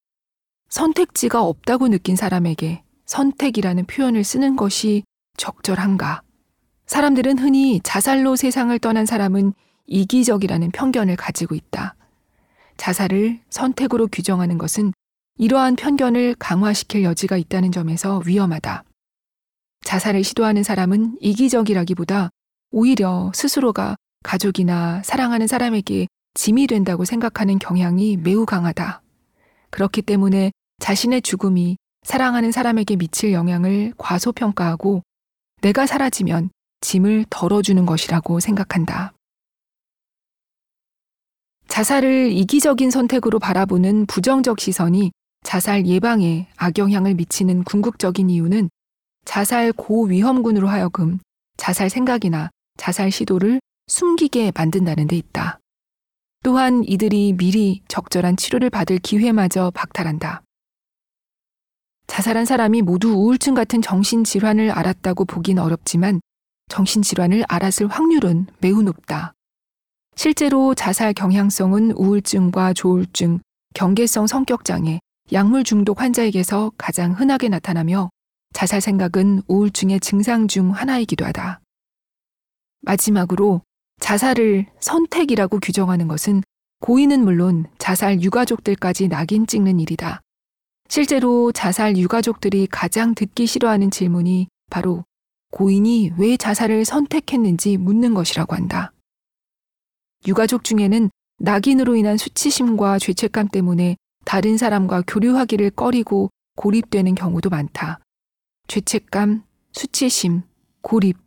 선택지가 0.69 1.41
없다고 1.43 1.87
느낀 1.89 2.15
사람에게 2.15 2.83
선택이라는 3.05 3.85
표현을 3.85 4.23
쓰는 4.23 4.55
것이 4.55 5.03
적절한가? 5.37 6.21
사람들은 6.85 7.39
흔히 7.39 7.79
자살로 7.83 8.35
세상을 8.35 8.77
떠난 8.79 9.05
사람은 9.05 9.53
이기적이라는 9.87 10.71
편견을 10.71 11.15
가지고 11.15 11.55
있다. 11.55 11.95
자살을 12.77 13.39
선택으로 13.49 14.07
규정하는 14.07 14.57
것은 14.57 14.93
이러한 15.37 15.75
편견을 15.75 16.35
강화시킬 16.37 17.03
여지가 17.03 17.37
있다는 17.37 17.71
점에서 17.71 18.21
위험하다. 18.25 18.83
자살을 19.83 20.23
시도하는 20.23 20.63
사람은 20.63 21.17
이기적이라기보다 21.19 22.29
오히려 22.71 23.31
스스로가 23.33 23.95
가족이나 24.23 25.01
사랑하는 25.03 25.47
사람에게 25.47 26.07
짐이 26.35 26.67
된다고 26.67 27.05
생각하는 27.05 27.57
경향이 27.57 28.17
매우 28.17 28.45
강하다. 28.45 29.01
그렇기 29.71 30.01
때문에 30.01 30.51
자신의 30.79 31.21
죽음이 31.21 31.77
사랑하는 32.03 32.51
사람에게 32.51 32.95
미칠 32.95 33.33
영향을 33.33 33.93
과소평가하고 33.97 35.03
내가 35.61 35.85
사라지면 35.85 36.49
짐을 36.81 37.25
덜어주는 37.29 37.85
것이라고 37.85 38.39
생각한다. 38.39 39.13
자살을 41.67 42.31
이기적인 42.31 42.89
선택으로 42.89 43.37
바라보는 43.39 44.05
부정적 44.07 44.59
시선이 44.59 45.11
자살 45.43 45.85
예방에 45.85 46.47
악영향을 46.57 47.13
미치는 47.13 47.63
궁극적인 47.63 48.29
이유는 48.29 48.69
자살 49.25 49.71
고위험군으로 49.73 50.67
하여금 50.67 51.19
자살 51.57 51.89
생각이나 51.89 52.49
자살 52.77 53.11
시도를 53.11 53.59
숨기게 53.87 54.51
만든다는 54.55 55.07
데 55.07 55.15
있다. 55.15 55.59
또한 56.43 56.83
이들이 56.85 57.33
미리 57.33 57.81
적절한 57.87 58.37
치료를 58.37 58.69
받을 58.69 58.97
기회마저 58.97 59.71
박탈한다. 59.75 60.41
자살한 62.09 62.45
사람이 62.45 62.81
모두 62.81 63.13
우울증 63.13 63.53
같은 63.53 63.81
정신질환을 63.81 64.71
알았다고 64.71 65.25
보긴 65.25 65.59
어렵지만 65.59 66.19
정신질환을 66.67 67.45
알았을 67.47 67.87
확률은 67.87 68.47
매우 68.59 68.81
높다. 68.81 69.33
실제로 70.15 70.73
자살 70.73 71.13
경향성은 71.13 71.91
우울증과 71.91 72.73
조울증, 72.73 73.39
경계성 73.75 74.27
성격장애, 74.27 74.99
약물 75.31 75.63
중독 75.63 76.01
환자에게서 76.01 76.71
가장 76.77 77.13
흔하게 77.13 77.47
나타나며 77.47 78.09
자살 78.53 78.81
생각은 78.81 79.43
우울증의 79.47 79.99
증상 79.99 80.47
중 80.47 80.71
하나이기도 80.71 81.23
하다. 81.25 81.61
마지막으로 82.81 83.61
자살을 84.01 84.65
선택이라고 84.79 85.59
규정하는 85.59 86.07
것은 86.07 86.41
고인은 86.81 87.23
물론 87.23 87.67
자살 87.77 88.21
유가족들까지 88.21 89.09
낙인 89.09 89.45
찍는 89.45 89.79
일이다. 89.79 90.21
실제로 90.89 91.51
자살 91.51 91.97
유가족들이 91.97 92.65
가장 92.65 93.13
듣기 93.13 93.45
싫어하는 93.45 93.91
질문이 93.91 94.47
바로 94.71 95.05
고인이 95.51 96.13
왜 96.17 96.35
자살을 96.35 96.83
선택했는지 96.83 97.77
묻는 97.77 98.15
것이라고 98.15 98.55
한다. 98.55 98.91
유가족 100.27 100.63
중에는 100.63 101.11
낙인으로 101.37 101.95
인한 101.95 102.17
수치심과 102.17 102.97
죄책감 102.97 103.49
때문에 103.49 103.97
다른 104.25 104.57
사람과 104.57 105.03
교류하기를 105.07 105.71
꺼리고 105.71 106.31
고립되는 106.55 107.13
경우도 107.13 107.51
많다. 107.51 107.99
죄책감, 108.67 109.43
수치심, 109.71 110.41
고립, 110.81 111.17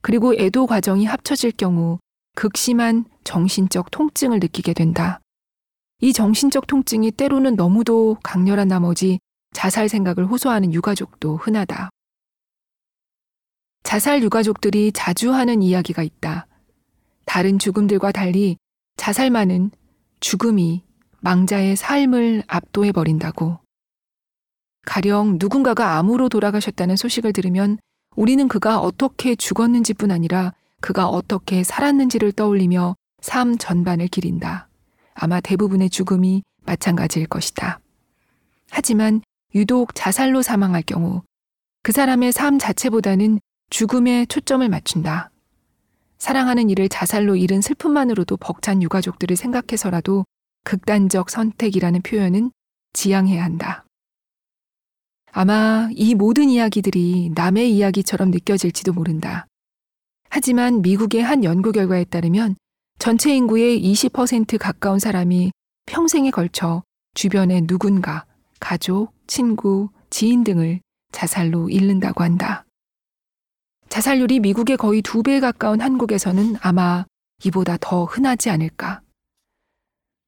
그리고 0.00 0.34
애도 0.34 0.66
과정이 0.66 1.04
합쳐질 1.04 1.52
경우 1.52 1.98
극심한 2.34 3.04
정신적 3.24 3.90
통증을 3.90 4.40
느끼게 4.40 4.72
된다. 4.72 5.19
이 6.02 6.14
정신적 6.14 6.66
통증이 6.66 7.10
때로는 7.10 7.56
너무도 7.56 8.16
강렬한 8.22 8.68
나머지 8.68 9.18
자살 9.52 9.88
생각을 9.88 10.24
호소하는 10.26 10.72
유가족도 10.72 11.36
흔하다. 11.36 11.90
자살 13.82 14.22
유가족들이 14.22 14.92
자주 14.92 15.32
하는 15.32 15.62
이야기가 15.62 16.02
있다. 16.02 16.46
다른 17.26 17.58
죽음들과 17.58 18.12
달리 18.12 18.56
자살만은 18.96 19.72
죽음이 20.20 20.84
망자의 21.20 21.76
삶을 21.76 22.44
압도해 22.46 22.92
버린다고. 22.92 23.58
가령 24.86 25.36
누군가가 25.38 25.98
암으로 25.98 26.30
돌아가셨다는 26.30 26.96
소식을 26.96 27.34
들으면 27.34 27.78
우리는 28.16 28.48
그가 28.48 28.80
어떻게 28.80 29.34
죽었는지 29.34 29.92
뿐 29.92 30.10
아니라 30.10 30.54
그가 30.80 31.08
어떻게 31.08 31.62
살았는지를 31.62 32.32
떠올리며 32.32 32.96
삶 33.20 33.58
전반을 33.58 34.08
기린다. 34.08 34.69
아마 35.22 35.38
대부분의 35.40 35.90
죽음이 35.90 36.42
마찬가지일 36.64 37.26
것이다. 37.26 37.78
하지만 38.70 39.20
유독 39.54 39.94
자살로 39.94 40.40
사망할 40.40 40.82
경우 40.82 41.22
그 41.82 41.92
사람의 41.92 42.32
삶 42.32 42.58
자체보다는 42.58 43.38
죽음에 43.68 44.24
초점을 44.26 44.66
맞춘다. 44.66 45.30
사랑하는 46.16 46.70
이를 46.70 46.88
자살로 46.88 47.36
잃은 47.36 47.60
슬픔만으로도 47.60 48.38
벅찬 48.38 48.82
유가족들을 48.82 49.36
생각해서라도 49.36 50.24
극단적 50.64 51.28
선택이라는 51.28 52.00
표현은 52.00 52.50
지양해야 52.94 53.44
한다. 53.44 53.84
아마 55.32 55.90
이 55.92 56.14
모든 56.14 56.48
이야기들이 56.48 57.32
남의 57.34 57.74
이야기처럼 57.74 58.30
느껴질지도 58.30 58.94
모른다. 58.94 59.46
하지만 60.30 60.80
미국의 60.80 61.22
한 61.22 61.44
연구 61.44 61.72
결과에 61.72 62.04
따르면 62.04 62.56
전체 63.00 63.34
인구의 63.34 63.82
20% 63.82 64.58
가까운 64.58 64.98
사람이 64.98 65.52
평생에 65.86 66.30
걸쳐 66.30 66.82
주변의 67.14 67.66
누군가, 67.66 68.26
가족, 68.60 69.14
친구, 69.26 69.88
지인 70.10 70.44
등을 70.44 70.82
자살로 71.10 71.70
잃는다고 71.70 72.22
한다. 72.22 72.66
자살률이 73.88 74.40
미국의 74.40 74.76
거의 74.76 75.00
두 75.00 75.22
배 75.22 75.40
가까운 75.40 75.80
한국에서는 75.80 76.56
아마 76.60 77.06
이보다 77.42 77.78
더 77.80 78.04
흔하지 78.04 78.50
않을까. 78.50 79.00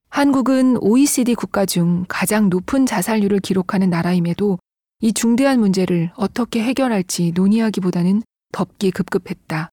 한국은 0.08 0.78
OECD 0.80 1.34
국가 1.34 1.66
중 1.66 2.06
가장 2.08 2.48
높은 2.48 2.86
자살률을 2.86 3.40
기록하는 3.40 3.90
나라임에도 3.90 4.58
이 5.00 5.12
중대한 5.12 5.60
문제를 5.60 6.10
어떻게 6.16 6.62
해결할지 6.62 7.32
논의하기보다는 7.34 8.22
덮기 8.50 8.92
급급했다. 8.92 9.68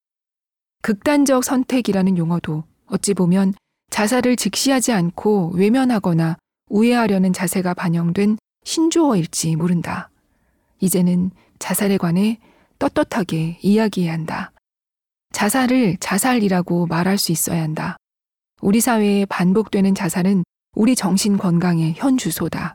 극단적 0.82 1.44
선택이라는 1.44 2.18
용어도 2.18 2.64
어찌 2.90 3.14
보면 3.14 3.54
자살을 3.90 4.36
직시하지 4.36 4.92
않고 4.92 5.52
외면하거나 5.54 6.36
우회하려는 6.68 7.32
자세가 7.32 7.74
반영된 7.74 8.38
신조어일지 8.64 9.56
모른다. 9.56 10.10
이제는 10.80 11.30
자살에 11.58 11.96
관해 11.98 12.38
떳떳하게 12.78 13.58
이야기해야 13.62 14.12
한다. 14.12 14.52
자살을 15.32 15.96
자살이라고 16.00 16.86
말할 16.86 17.18
수 17.18 17.32
있어야 17.32 17.62
한다. 17.62 17.96
우리 18.60 18.80
사회에 18.80 19.26
반복되는 19.26 19.94
자살은 19.94 20.44
우리 20.74 20.94
정신 20.94 21.36
건강의 21.36 21.94
현 21.96 22.16
주소다. 22.16 22.74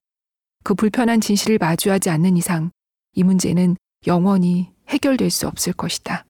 그 0.63 0.73
불편한 0.73 1.21
진실을 1.21 1.57
마주하지 1.59 2.09
않는 2.09 2.37
이상 2.37 2.71
이 3.13 3.23
문제는 3.23 3.77
영원히 4.07 4.71
해결될 4.89 5.29
수 5.29 5.47
없을 5.47 5.73
것이다. 5.73 6.25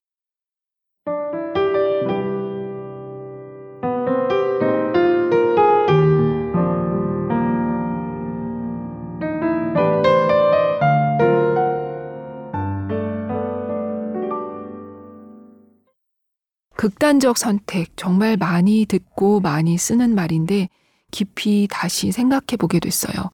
극단적 16.76 17.38
선택 17.38 17.96
정말 17.96 18.36
많이 18.36 18.84
듣고 18.86 19.40
많이 19.40 19.78
쓰는 19.78 20.14
말인데 20.14 20.68
깊이 21.10 21.66
다시 21.70 22.12
생각해 22.12 22.56
보게 22.58 22.80
됐어요. 22.80 23.30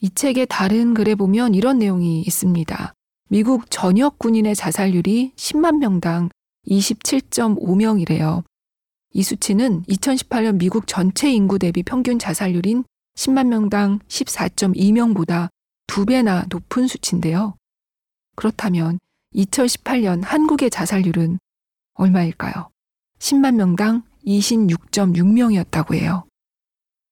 이 0.00 0.10
책의 0.10 0.46
다른 0.48 0.94
글에 0.94 1.14
보면 1.14 1.54
이런 1.54 1.78
내용이 1.78 2.20
있습니다. 2.20 2.92
미국 3.30 3.70
전역 3.70 4.18
군인의 4.18 4.54
자살률이 4.54 5.32
10만 5.34 5.78
명당 5.78 6.28
27.5명이래요. 6.66 8.44
이 9.14 9.22
수치는 9.22 9.84
2018년 9.84 10.58
미국 10.58 10.86
전체 10.86 11.32
인구 11.32 11.58
대비 11.58 11.82
평균 11.82 12.18
자살률인 12.18 12.84
10만 13.16 13.48
명당 13.48 14.00
14.2명보다 14.08 15.48
두 15.86 16.04
배나 16.04 16.44
높은 16.50 16.86
수치인데요. 16.86 17.56
그렇다면 18.36 18.98
2018년 19.34 20.22
한국의 20.22 20.70
자살률은 20.70 21.38
얼마일까요? 21.98 22.70
10만 23.18 23.56
명당 23.56 24.02
26.6명이었다고 24.26 25.94
해요. 25.94 26.24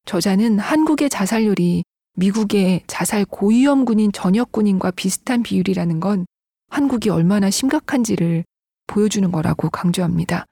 저자는 0.07 0.59
한국의 0.59 1.11
자살률이 1.11 1.85
미국의 2.15 2.83
자살 2.87 3.25
고위험군인 3.25 4.13
전역군인과 4.13 4.93
비슷한 4.93 5.43
비율이라는 5.43 6.01
건 6.01 6.27
한국이 6.71 7.11
얼마나 7.11 7.51
심각한지를 7.51 8.45
보여주는 8.87 9.31
거라고 9.31 9.69
강조합니다. 9.69 10.47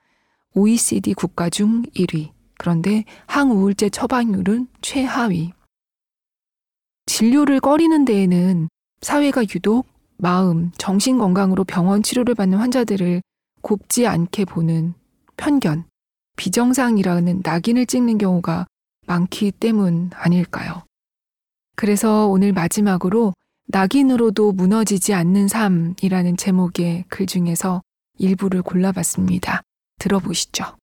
OECD 0.55 1.15
국가 1.15 1.49
중 1.49 1.83
1위. 1.95 2.31
그런데 2.59 3.05
항우울제 3.27 3.91
처방률은 3.91 4.69
최하위. 4.83 5.53
진료를 7.07 7.61
꺼리는 7.61 8.05
데에는 8.05 8.69
사회가 9.01 9.43
유독 9.55 9.87
마음, 10.17 10.71
정신 10.79 11.19
건강으로 11.19 11.65
병원 11.65 12.03
치료를 12.03 12.35
받는 12.35 12.59
환자들을 12.59 13.23
곱지 13.65 14.07
않게 14.07 14.45
보는 14.45 14.93
편견, 15.39 15.87
비정상이라는 16.37 17.41
낙인을 17.43 17.87
찍는 17.87 18.19
경우가 18.19 18.67
많기 19.07 19.51
때문 19.51 20.11
아닐까요? 20.15 20.85
그래서 21.75 22.27
오늘 22.29 22.53
마지막으로 22.53 23.33
낙인으로도 23.69 24.53
무너지지 24.53 25.15
않는 25.15 25.49
삶이라는 25.49 26.37
제목의 26.37 27.07
글 27.09 27.25
중에서 27.25 27.81
일부를 28.19 28.61
골라봤습니다. 28.61 29.63
들어보시죠. 29.99 30.77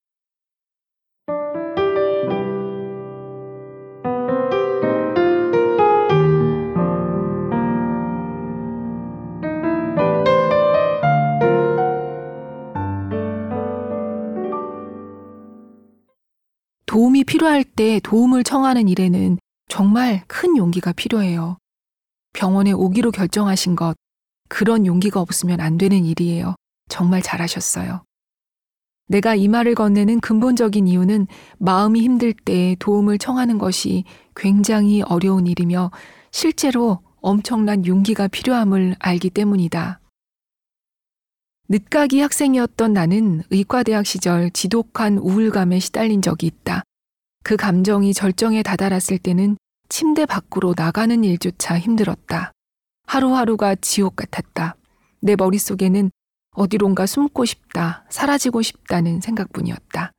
도움이 16.91 17.23
필요할 17.23 17.63
때 17.63 18.01
도움을 18.04 18.43
청하는 18.43 18.89
일에는 18.89 19.38
정말 19.69 20.23
큰 20.27 20.58
용기가 20.58 20.91
필요해요. 20.91 21.58
병원에 22.34 22.73
오기로 22.73 23.12
결정하신 23.12 23.77
것, 23.77 23.95
그런 24.49 24.86
용기가 24.86 25.21
없으면 25.21 25.62
안 25.62 25.77
되는 25.77 26.04
일이에요. 26.04 26.54
정말 26.89 27.21
잘하셨어요. 27.21 28.04
내가 29.08 29.36
이 29.36 29.47
말을 29.47 29.73
건네는 29.73 30.19
근본적인 30.19 30.86
이유는 30.89 31.27
마음이 31.60 32.01
힘들 32.01 32.34
때 32.34 32.75
도움을 32.80 33.19
청하는 33.19 33.58
것이 33.58 34.04
굉장히 34.36 35.01
어려운 35.01 35.47
일이며 35.47 35.91
실제로 36.30 36.99
엄청난 37.21 37.86
용기가 37.86 38.27
필요함을 38.27 38.97
알기 38.99 39.30
때문이다. 39.30 40.00
늦가기 41.71 42.19
학생이었던 42.19 42.91
나는 42.91 43.43
의과대학 43.49 44.05
시절 44.05 44.51
지독한 44.51 45.17
우울감에 45.17 45.79
시달린 45.79 46.21
적이 46.21 46.47
있다. 46.47 46.84
그 47.45 47.55
감정이 47.55 48.13
절정에 48.13 48.62
다다랐을 48.62 49.17
때는 49.17 49.55
침대 49.88 50.25
밖으로 50.25 50.73
나가는 50.75 51.23
일조차 51.23 51.79
힘들었다. 51.79 52.51
하루하루가 53.07 53.75
지옥 53.75 54.17
같았다. 54.17 54.75
내 55.21 55.38
머릿속에는 55.38 56.12
어디론가 56.55 57.05
숨고 57.05 57.45
싶다, 57.45 58.03
사라지고 58.10 58.62
싶다는 58.62 59.21
생각뿐이었다. 59.21 60.12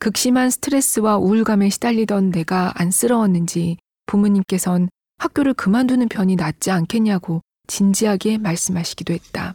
극심한 0.00 0.50
스트레스와 0.50 1.16
우울감에 1.16 1.70
시달리던 1.70 2.30
내가 2.30 2.72
안쓰러웠는지 2.74 3.78
부모님께선 4.04 4.90
학교를 5.16 5.54
그만두는 5.54 6.08
편이 6.10 6.36
낫지 6.36 6.70
않겠냐고 6.70 7.40
진지하게 7.68 8.36
말씀하시기도 8.36 9.14
했다. 9.14 9.54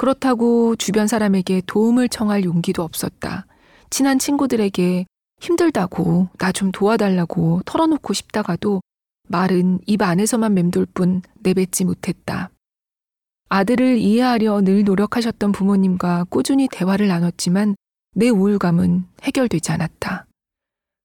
그렇다고 0.00 0.76
주변 0.76 1.06
사람에게 1.06 1.60
도움을 1.66 2.08
청할 2.08 2.42
용기도 2.44 2.82
없었다. 2.82 3.44
친한 3.90 4.18
친구들에게 4.18 5.04
힘들다고 5.42 6.28
나 6.38 6.52
좀 6.52 6.72
도와달라고 6.72 7.60
털어놓고 7.66 8.14
싶다가도 8.14 8.80
말은 9.28 9.80
입 9.84 10.00
안에서만 10.00 10.54
맴돌 10.54 10.86
뿐 10.86 11.20
내뱉지 11.40 11.84
못했다. 11.84 12.48
아들을 13.50 13.98
이해하려 13.98 14.62
늘 14.62 14.84
노력하셨던 14.84 15.52
부모님과 15.52 16.24
꾸준히 16.30 16.66
대화를 16.72 17.06
나눴지만 17.06 17.76
내 18.14 18.30
우울감은 18.30 19.04
해결되지 19.24 19.70
않았다. 19.72 20.24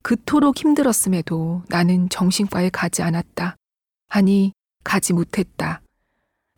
그토록 0.04 0.58
힘들었음에도 0.58 1.64
나는 1.68 2.08
정신과에 2.08 2.70
가지 2.70 3.02
않았다. 3.02 3.58
아니, 4.08 4.54
가지 4.86 5.12
못했다. 5.12 5.82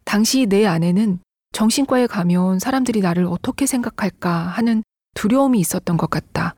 당시 0.05 0.45
내 0.45 0.67
안에는 0.67 1.17
정신과에 1.51 2.07
가면 2.07 2.59
사람들이 2.59 3.01
나를 3.01 3.25
어떻게 3.25 3.65
생각할까 3.65 4.29
하는 4.29 4.83
두려움이 5.15 5.59
있었던 5.59 5.97
것 5.97 6.09
같다. 6.09 6.55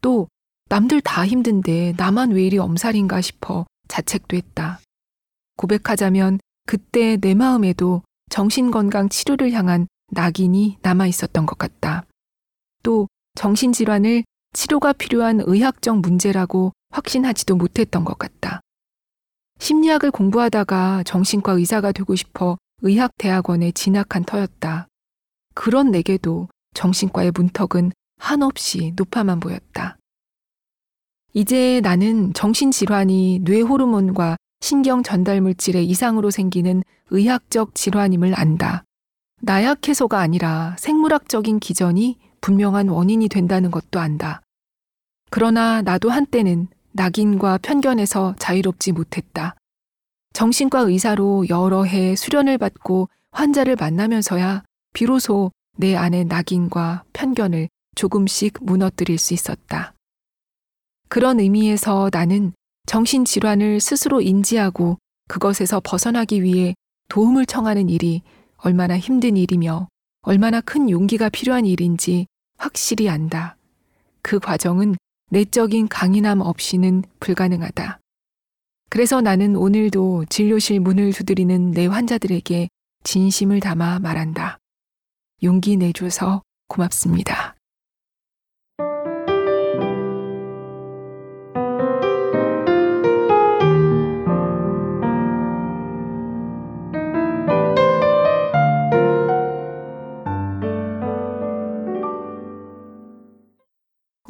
또 0.00 0.28
남들 0.68 1.00
다 1.00 1.26
힘든데 1.26 1.94
나만 1.96 2.30
왜 2.30 2.46
이리 2.46 2.58
엄살인가 2.58 3.20
싶어 3.20 3.66
자책도 3.88 4.36
했다. 4.36 4.80
고백하자면 5.56 6.38
그때 6.66 7.16
내 7.16 7.34
마음에도 7.34 8.02
정신건강 8.30 9.08
치료를 9.08 9.52
향한 9.52 9.88
낙인이 10.12 10.78
남아 10.82 11.06
있었던 11.08 11.44
것 11.44 11.58
같다. 11.58 12.06
또 12.82 13.08
정신질환을 13.34 14.24
치료가 14.52 14.92
필요한 14.92 15.40
의학적 15.44 15.98
문제라고 15.98 16.72
확신하지도 16.90 17.56
못했던 17.56 18.04
것 18.04 18.18
같다. 18.18 18.60
심리학을 19.58 20.10
공부하다가 20.10 21.02
정신과 21.04 21.52
의사가 21.52 21.92
되고 21.92 22.16
싶어 22.16 22.56
의학대학원에 22.82 23.72
진학한 23.72 24.24
터였다. 24.24 24.88
그런 25.54 25.90
내게도 25.90 26.48
정신과의 26.74 27.32
문턱은 27.34 27.92
한없이 28.18 28.92
높아만 28.96 29.40
보였다. 29.40 29.96
이제 31.32 31.80
나는 31.82 32.32
정신질환이 32.32 33.40
뇌호르몬과 33.44 34.36
신경 34.60 35.02
전달 35.02 35.40
물질의 35.40 35.86
이상으로 35.86 36.30
생기는 36.30 36.82
의학적 37.10 37.74
질환임을 37.74 38.38
안다. 38.38 38.84
나약 39.40 39.88
해소가 39.88 40.20
아니라 40.20 40.76
생물학적인 40.78 41.60
기전이 41.60 42.18
분명한 42.40 42.88
원인이 42.88 43.28
된다는 43.28 43.70
것도 43.70 44.00
안다. 44.00 44.42
그러나 45.30 45.82
나도 45.82 46.10
한때는 46.10 46.68
낙인과 46.92 47.58
편견에서 47.58 48.34
자유롭지 48.38 48.92
못했다. 48.92 49.54
정신과 50.32 50.80
의사로 50.80 51.48
여러 51.48 51.84
해 51.84 52.16
수련을 52.16 52.58
받고 52.58 53.08
환자를 53.32 53.76
만나면서야 53.76 54.64
비로소 54.92 55.52
내 55.76 55.96
안의 55.96 56.26
낙인과 56.26 57.04
편견을 57.12 57.68
조금씩 57.94 58.58
무너뜨릴 58.60 59.18
수 59.18 59.34
있었다. 59.34 59.94
그런 61.08 61.40
의미에서 61.40 62.10
나는 62.12 62.52
정신질환을 62.86 63.80
스스로 63.80 64.20
인지하고 64.20 64.98
그것에서 65.28 65.80
벗어나기 65.82 66.42
위해 66.42 66.74
도움을 67.08 67.46
청하는 67.46 67.88
일이 67.88 68.22
얼마나 68.56 68.98
힘든 68.98 69.36
일이며 69.36 69.88
얼마나 70.22 70.60
큰 70.60 70.90
용기가 70.90 71.28
필요한 71.28 71.66
일인지 71.66 72.26
확실히 72.58 73.08
안다. 73.08 73.56
그 74.22 74.38
과정은 74.38 74.96
내적인 75.30 75.88
강인함 75.88 76.40
없이는 76.40 77.04
불가능하다. 77.20 78.00
그래서 78.90 79.20
나는 79.20 79.54
오늘도 79.54 80.26
진료실 80.28 80.80
문을 80.80 81.12
두드리는 81.12 81.70
내 81.70 81.86
환자들에게 81.86 82.68
진심을 83.04 83.60
담아 83.60 84.00
말한다. 84.00 84.58
용기 85.44 85.76
내줘서 85.76 86.42
고맙습니다. 86.66 87.54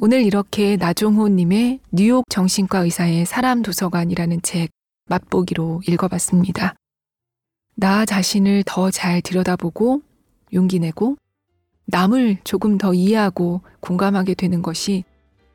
오늘 0.02 0.22
이렇게 0.22 0.76
나종호님의 0.76 1.80
뉴욕 1.90 2.24
정신과 2.30 2.78
의사의 2.80 3.26
사람 3.26 3.60
도서관이라는 3.60 4.40
책 4.40 4.70
맛보기로 5.10 5.82
읽어봤습니다. 5.86 6.74
나 7.76 8.06
자신을 8.06 8.62
더 8.64 8.90
잘 8.90 9.20
들여다보고 9.20 10.00
용기 10.54 10.78
내고 10.78 11.16
남을 11.84 12.38
조금 12.44 12.78
더 12.78 12.94
이해하고 12.94 13.60
공감하게 13.80 14.32
되는 14.34 14.62
것이 14.62 15.04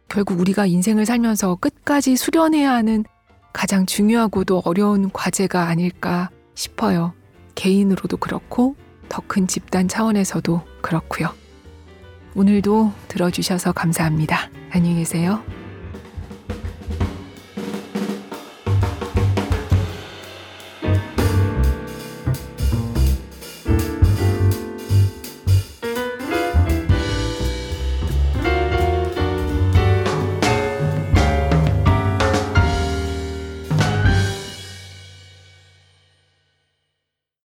결국 0.10 0.40
우리가 0.40 0.68
인생을 0.68 1.08
살면서 1.08 1.56
끝까지 1.56 2.16
수련해야 2.16 2.72
하는 2.72 3.04
가장 3.52 3.88
중요하고도 3.88 4.62
어려운 4.64 5.10
과제가 5.12 5.68
아닐까 5.68 6.30
싶어요. 6.54 7.14
개인으로도 7.56 8.18
그렇고 8.18 8.76
더 9.10 9.24
큰 9.28 9.48
집단 9.48 9.88
차원에서도 9.88 10.62
그렇고요. 10.82 11.34
오늘도 12.36 12.92
들어주셔서 13.08 13.72
감사합니다. 13.72 14.50
안녕히 14.70 14.98
계세요. 14.98 15.42